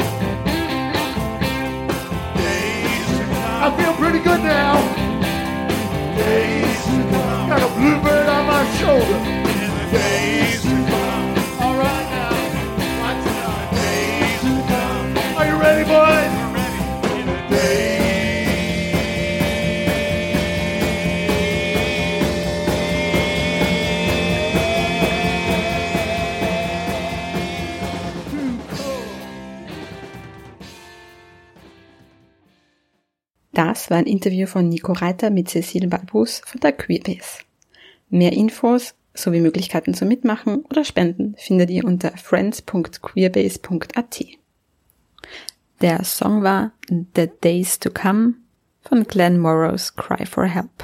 [2.36, 3.62] days to come.
[3.64, 4.80] I feel pretty good now.
[6.16, 7.50] Days to come.
[7.50, 9.18] Got a bluebird on my shoulder.
[9.64, 10.61] In the days
[33.92, 37.44] war ein Interview von Nico Reiter mit Cecile Balbus von der Queerbase.
[38.10, 44.26] Mehr Infos sowie Möglichkeiten zum Mitmachen oder Spenden findet ihr unter friends.queerbase.at.
[45.82, 48.34] Der Song war The Days to Come
[48.82, 50.84] von Glenn Morrows Cry for Help.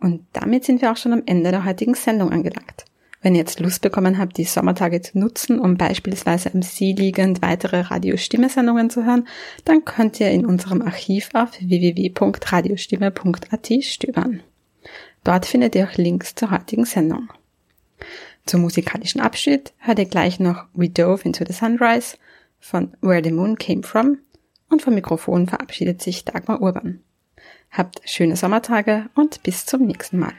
[0.00, 2.86] Und damit sind wir auch schon am Ende der heutigen Sendung angelangt.
[3.22, 7.42] Wenn ihr jetzt Lust bekommen habt, die Sommertage zu nutzen, um beispielsweise am See liegend
[7.42, 9.28] weitere Radiostimme-Sendungen zu hören,
[9.66, 14.42] dann könnt ihr in unserem Archiv auf www.radiostimme.at stöbern.
[15.22, 17.28] Dort findet ihr auch Links zur heutigen Sendung.
[18.46, 22.16] Zum musikalischen Abschied hört ihr gleich noch We Dove into the Sunrise
[22.58, 24.16] von Where the Moon Came From
[24.70, 27.00] und vom Mikrofon verabschiedet sich Dagmar Urban.
[27.70, 30.32] Habt schöne Sommertage und bis zum nächsten Mal.